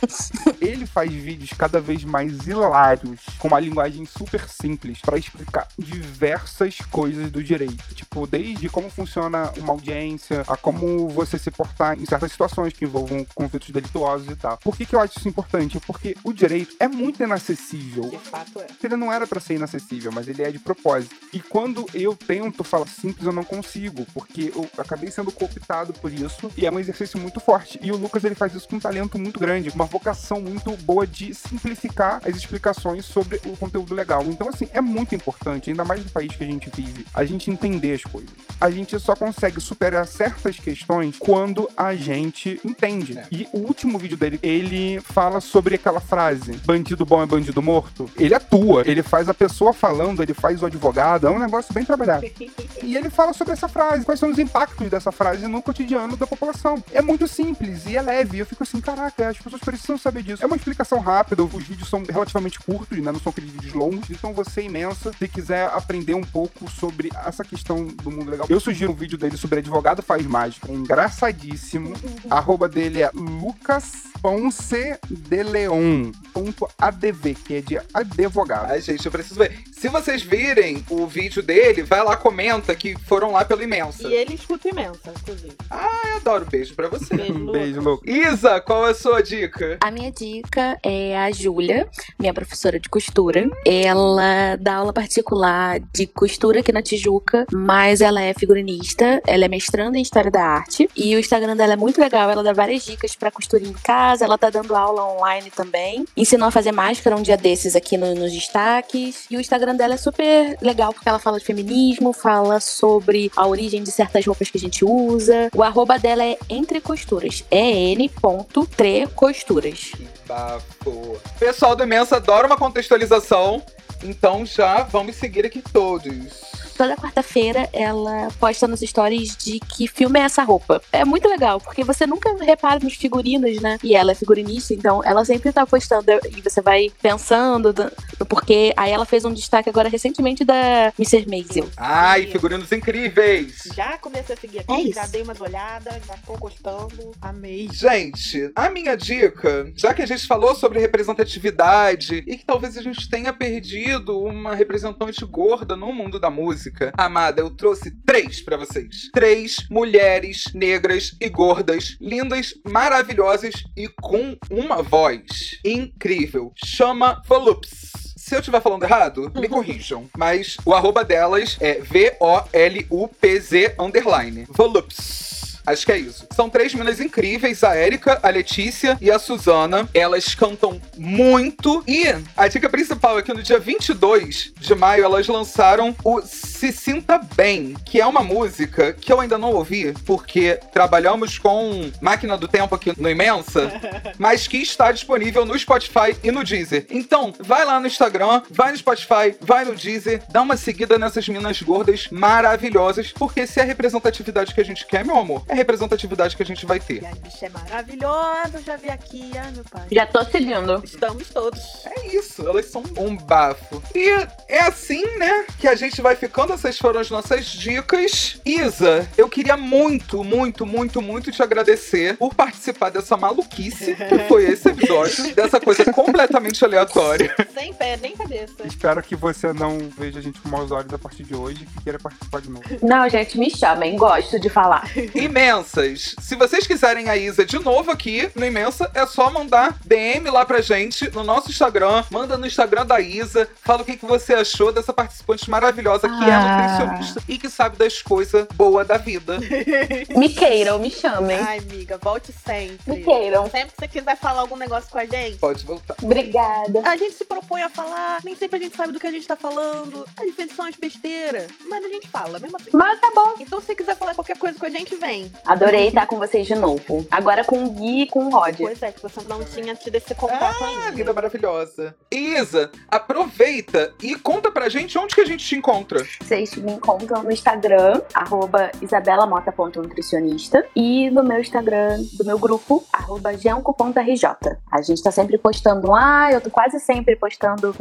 [0.60, 6.78] Ele faz vídeos cada vez mais hilários, com uma linguagem super simples, pra explicar diversas
[6.90, 7.94] coisas do direito.
[7.94, 12.84] Tipo, desde como funciona uma audiência, a como você se portar em certas situações que
[12.84, 14.58] envolvam conflitos delituosos e tal.
[14.58, 15.80] Por que, que eu acho isso importante?
[15.80, 18.08] Porque o direito é muito inacessível.
[18.08, 18.66] De fato é.
[18.82, 21.14] Ele não era pra ser inacessível, mas ele é de propósito.
[21.32, 26.12] E quando eu tento falar simples, eu não consigo, porque eu acabei sendo cooptado por
[26.12, 27.78] isso e é um exercício muito forte.
[27.82, 31.06] E o Lucas ele faz isso com um talento muito grande, uma vocação muito boa
[31.06, 34.22] de simplificar as explicações sobre o conteúdo legal.
[34.24, 37.50] Então, assim, é muito importante, ainda mais no país que a gente vive, a gente
[37.50, 38.30] entender as coisas.
[38.60, 43.18] A gente só consegue superar certas questões quando a gente entende.
[43.18, 43.26] É.
[43.30, 48.10] E o último vídeo dele, ele fala sobre aquela frase: bandido bom é bandido morto.
[48.16, 51.84] Ele atua, ele faz a pessoa falando, ele faz o advogado, é um negócio bem
[51.84, 52.26] trabalhado.
[52.82, 56.26] E ele fala sobre essa frase, quais são os impactos dessa frase no cotidiano da
[56.26, 56.82] população.
[56.92, 58.38] É muito simples e é leve.
[58.38, 60.42] Eu fico assim, caraca, as pessoas precisam saber disso.
[60.42, 63.10] É uma explicação rápida, os vídeos são relativamente curtos, né?
[63.10, 64.10] Não são aqueles vídeos longos.
[64.10, 65.12] Então você é imensa.
[65.18, 69.16] Se quiser aprender um pouco sobre essa questão do mundo legal, eu sugiro um vídeo
[69.16, 70.70] dele sobre advogado faz mágica.
[70.70, 71.94] É engraçadíssimo.
[72.28, 76.12] A arroba dele é Lucas Ponce de Leon.
[76.32, 78.70] Ponto ADV, que é de advogado.
[78.70, 79.62] Ai, gente, eu preciso ver.
[79.72, 84.08] Se vocês virem o vídeo dele, vai lá, comenta que foram lá pelo Imensa.
[84.08, 85.54] E ele escuta imensa, inclusive.
[85.70, 86.46] Eu adoro.
[86.50, 87.14] Beijo pra você.
[87.16, 87.60] Beijo, Um Lucas.
[87.62, 88.14] beijo, Lucas.
[88.14, 89.78] Isa, qual é a sua dica?
[89.80, 91.88] A minha dica é a Júlia,
[92.18, 93.48] minha professora de costura.
[93.64, 99.48] Ela dá aula particular de costura aqui na Tijuca, mas ela é figurinista, ela é
[99.48, 100.88] mestranda em História da Arte.
[100.96, 104.24] E o Instagram dela é muito legal, ela dá várias dicas pra costura em casa,
[104.24, 106.04] ela tá dando aula online também.
[106.16, 109.26] Ensinou a fazer máscara um dia desses aqui no- nos destaques.
[109.30, 113.46] E o Instagram dela é super legal, porque ela fala de feminismo, fala sobre a
[113.46, 115.50] origem de certas roupas que a gente usa.
[115.54, 119.92] O arroba dela é Entre Costuras, é n.trecosturas.
[119.94, 121.18] Que bafo.
[121.38, 123.62] Pessoal do Imensa adora uma contextualização,
[124.02, 126.53] então já vamos seguir aqui todos.
[126.74, 130.80] Toda quarta-feira ela posta nos stories de que filme é essa roupa.
[130.92, 133.78] É muito legal, porque você nunca repara nos figurinos, né?
[133.82, 136.04] E ela é figurinista, então ela sempre tá postando
[136.36, 138.72] e você vai pensando do, do porquê.
[138.76, 141.28] Aí ela fez um destaque agora recentemente da Mrs.
[141.28, 141.68] Maisel.
[141.76, 143.68] Ai, figurinos incríveis!
[143.74, 144.94] Já comecei a seguir É aqui, isso.
[144.94, 147.12] já dei umas olhadas, já tô gostando.
[147.20, 147.68] Amei.
[147.72, 152.82] Gente, a minha dica, já que a gente falou sobre representatividade e que talvez a
[152.82, 156.63] gente tenha perdido uma representante gorda no mundo da música,
[156.96, 159.10] amada, eu trouxe três pra vocês.
[159.12, 166.52] Três mulheres negras e gordas, lindas, maravilhosas e com uma voz incrível.
[166.64, 167.92] Chama Volupes.
[168.16, 170.08] Se eu estiver falando errado, me corrijam.
[170.16, 174.46] Mas o arroba delas é V-O-L-U-P-Z underline.
[174.48, 175.33] Volupes.
[175.66, 176.26] Acho que é isso.
[176.34, 179.88] São três meninas incríveis, a Erika, a Letícia e a Suzana.
[179.94, 181.82] Elas cantam muito.
[181.86, 182.04] E
[182.36, 187.18] a dica principal é que no dia 22 de maio elas lançaram o Se Sinta
[187.34, 192.46] Bem, que é uma música que eu ainda não ouvi, porque trabalhamos com máquina do
[192.46, 193.72] tempo aqui no Imensa,
[194.18, 196.86] mas que está disponível no Spotify e no Deezer.
[196.90, 201.28] Então, vai lá no Instagram, vai no Spotify, vai no Deezer, dá uma seguida nessas
[201.28, 205.56] minas gordas maravilhosas, porque se é a representatividade que a gente quer, meu amor, a
[205.56, 207.02] representatividade que a gente vai ter.
[207.02, 209.86] E a bicha é maravilhosa, já vi aqui, ai meu pai.
[209.90, 210.82] Já tô seguindo.
[210.84, 211.60] Estamos todos.
[211.86, 213.82] É isso, elas são um bafo.
[213.94, 214.08] E
[214.48, 216.52] é assim, né, que a gente vai ficando.
[216.52, 218.40] Essas foram as nossas dicas.
[218.44, 224.44] Isa, eu queria muito, muito, muito, muito te agradecer por participar dessa maluquice que foi
[224.44, 227.34] esse episódio, dessa coisa completamente aleatória.
[227.54, 228.54] Sem pé, nem cabeça.
[228.66, 231.66] Espero que você não veja a gente com maus olhos a partir de hoje e
[231.66, 232.64] que queira participar de novo.
[232.82, 234.84] Não, gente, me chamem, gosto de falar.
[235.14, 236.16] Imensas.
[236.20, 240.44] Se vocês quiserem a Isa de novo aqui no Imensa, é só mandar DM lá
[240.44, 242.04] pra gente no nosso Instagram.
[242.10, 243.48] Manda no Instagram da Isa.
[243.62, 246.68] Fala o que, que você achou dessa participante maravilhosa que é Ah.
[246.78, 249.38] nutricionista e que sabe das coisas boas da vida.
[250.16, 251.36] Me queiram, me chamem.
[251.38, 252.78] Ai, amiga, volte sempre.
[252.86, 253.48] Me queiram.
[253.50, 255.94] Sempre que você quiser falar algum negócio com a gente, Pode voltar.
[256.02, 256.80] Obrigada.
[256.84, 258.20] a gente se propõe a falar.
[258.24, 260.04] Nem sempre a gente sabe do que a gente tá falando.
[260.20, 261.50] Às vezes são as besteiras.
[261.68, 262.70] Mas a gente fala, mesmo assim.
[262.72, 263.34] Mas tá bom.
[263.40, 265.30] Então, se você quiser falar qualquer coisa com a gente, vem.
[265.46, 267.06] Adorei estar com vocês de novo.
[267.10, 268.56] Agora com o Gui e com o Rod.
[268.56, 270.90] Pois é, que você não tinha tido esse contato Ah, ainda.
[270.96, 271.94] linda maravilhosa.
[272.10, 276.04] Isa, aproveita e conta pra gente onde que a gente te encontra.
[276.22, 283.36] Vocês me encontram no Instagram, arroba isabelamota.nutricionista e no meu Instagram do meu grupo, arroba
[283.36, 284.24] genco.rj.
[284.70, 287.33] A gente tá sempre postando lá, eu tô quase sempre postando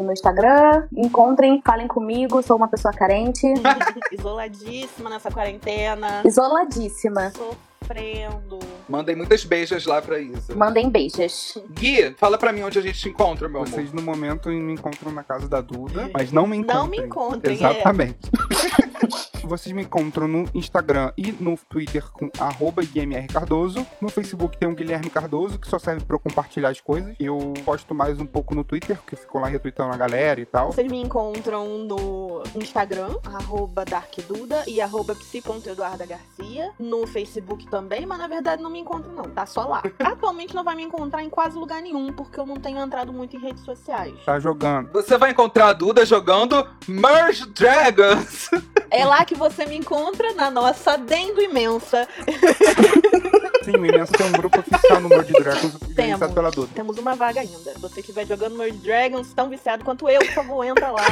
[0.03, 0.87] no Instagram.
[0.95, 3.45] Encontrem, falem comigo, sou uma pessoa carente,
[4.11, 6.21] Isoladíssima nessa quarentena.
[6.25, 7.31] isoladíssima.
[7.83, 8.59] Sofrendo.
[8.87, 10.55] Mandem muitas beijas lá pra Isa.
[10.55, 11.57] Mandem beijos.
[11.71, 13.69] Gui, fala pra mim onde a gente te encontra, meu amor.
[13.69, 16.77] Vocês no momento me encontram na casa da Duda, mas não me encontrem.
[16.77, 17.57] Não me encontrem, é.
[17.57, 18.19] Exatamente.
[19.43, 23.85] Vocês me encontram no Instagram e no Twitter com arroba Guilherme Cardoso.
[23.99, 27.13] No Facebook tem o Guilherme Cardoso, que só serve pra eu compartilhar as coisas.
[27.19, 30.45] Eu posto mais um pouco no Twitter, porque eu fico lá retweetando a galera e
[30.45, 30.71] tal.
[30.71, 36.71] Vocês me encontram no Instagram, arroba darkduda e arroba psi.eduardagarcia.
[36.79, 39.81] No Facebook também, mas na verdade não me encontro não, tá só lá.
[39.97, 43.35] Atualmente não vai me encontrar em quase lugar nenhum, porque eu não tenho entrado muito
[43.35, 44.13] em redes sociais.
[44.23, 44.91] Tá jogando.
[44.91, 48.51] Você vai encontrar a Duda jogando Merge Dragons.
[48.91, 52.07] É lá que você me encontra, na nossa Dendo Imensa.
[53.63, 56.69] Sim, Imenso tem um grupo oficial no World Dragons, organizado pela Duda.
[56.75, 57.73] Temos uma vaga ainda.
[57.79, 61.05] Você estiver jogando Merge Dragons, tão viciado quanto eu, por favor, entra lá.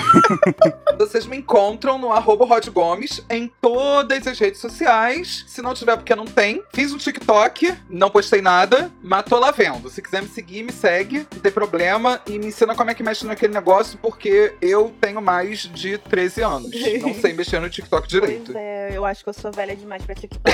[0.97, 5.45] Vocês me encontram no arroba Rod Gomes em todas as redes sociais.
[5.47, 6.61] Se não tiver, porque não tem.
[6.73, 9.89] Fiz um TikTok, não postei nada, mas tô lá vendo.
[9.89, 12.21] Se quiser me seguir, me segue, não tem problema.
[12.27, 16.41] E me ensina como é que mexe naquele negócio, porque eu tenho mais de 13
[16.43, 16.71] anos.
[17.01, 18.51] Não sei mexer no TikTok direito.
[18.51, 20.51] Pois é, eu acho que eu sou velha demais pra TikTok.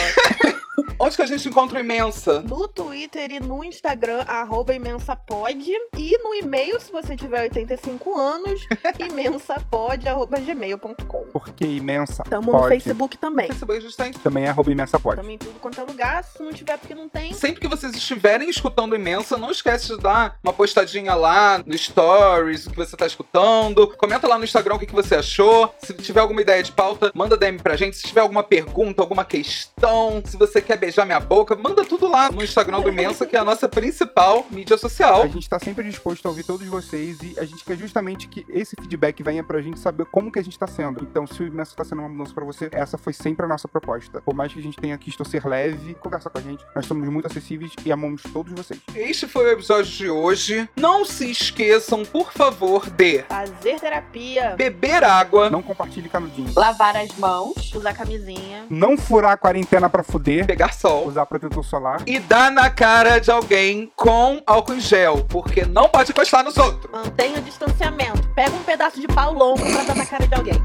[0.99, 2.41] Onde que a gente encontra o Imensa?
[2.41, 5.71] no Twitter e no Instagram, arroba imensapod.
[5.97, 8.67] E no e-mail, se você tiver 85 anos,
[8.99, 11.25] imensapod.gmail.com.
[11.33, 12.23] Porque imensa.
[12.23, 12.69] Tamo no pode.
[12.69, 13.47] Facebook também.
[13.47, 14.11] Facebook a gente tem.
[14.13, 15.19] Também é arroba imensa pode.
[15.21, 16.23] Também em tudo quanto é lugar.
[16.23, 17.33] Se não tiver, porque não tem.
[17.33, 22.67] Sempre que vocês estiverem escutando Imensa, não esquece de dar uma postadinha lá no Stories,
[22.67, 23.87] o que você tá escutando.
[23.97, 25.73] Comenta lá no Instagram o que, que você achou.
[25.79, 27.97] Se tiver alguma ideia de pauta, manda DM pra gente.
[27.97, 32.29] Se tiver alguma pergunta, alguma questão, se você quer beijar minha boca, manda tudo lá
[32.29, 35.23] no Instagram do Imensa, que é a nossa principal mídia social.
[35.23, 38.45] A gente tá sempre disposto a ouvir todos vocês e a gente quer justamente que
[38.49, 41.01] esse feedback venha pra gente saber como que a gente tá sendo.
[41.03, 43.67] Então, se o Imensa tá sendo uma mudança pra você, essa foi sempre a nossa
[43.67, 44.21] proposta.
[44.21, 46.65] Por mais que a gente tenha que ser leve, conversa com a gente.
[46.75, 48.79] Nós somos muito acessíveis e amamos todos vocês.
[48.93, 50.69] Este foi o episódio de hoje.
[50.75, 56.51] Não se esqueçam, por favor, de Fazer terapia, beber água, Não compartilhe canudinho.
[56.55, 57.73] Lavar as mãos.
[57.73, 58.65] usar camisinha.
[58.69, 60.45] Não furar a quarentena pra fuder.
[60.57, 62.01] Pegar sol Usar protetor solar.
[62.07, 66.57] e dar na cara de alguém com álcool em gel, porque não pode encostar nos
[66.57, 66.91] outros.
[66.91, 68.27] Mantenha o distanciamento.
[68.29, 70.55] Pega um pedaço de pau longo pra dar na cara de alguém.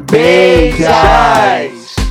[0.10, 2.09] Beijos!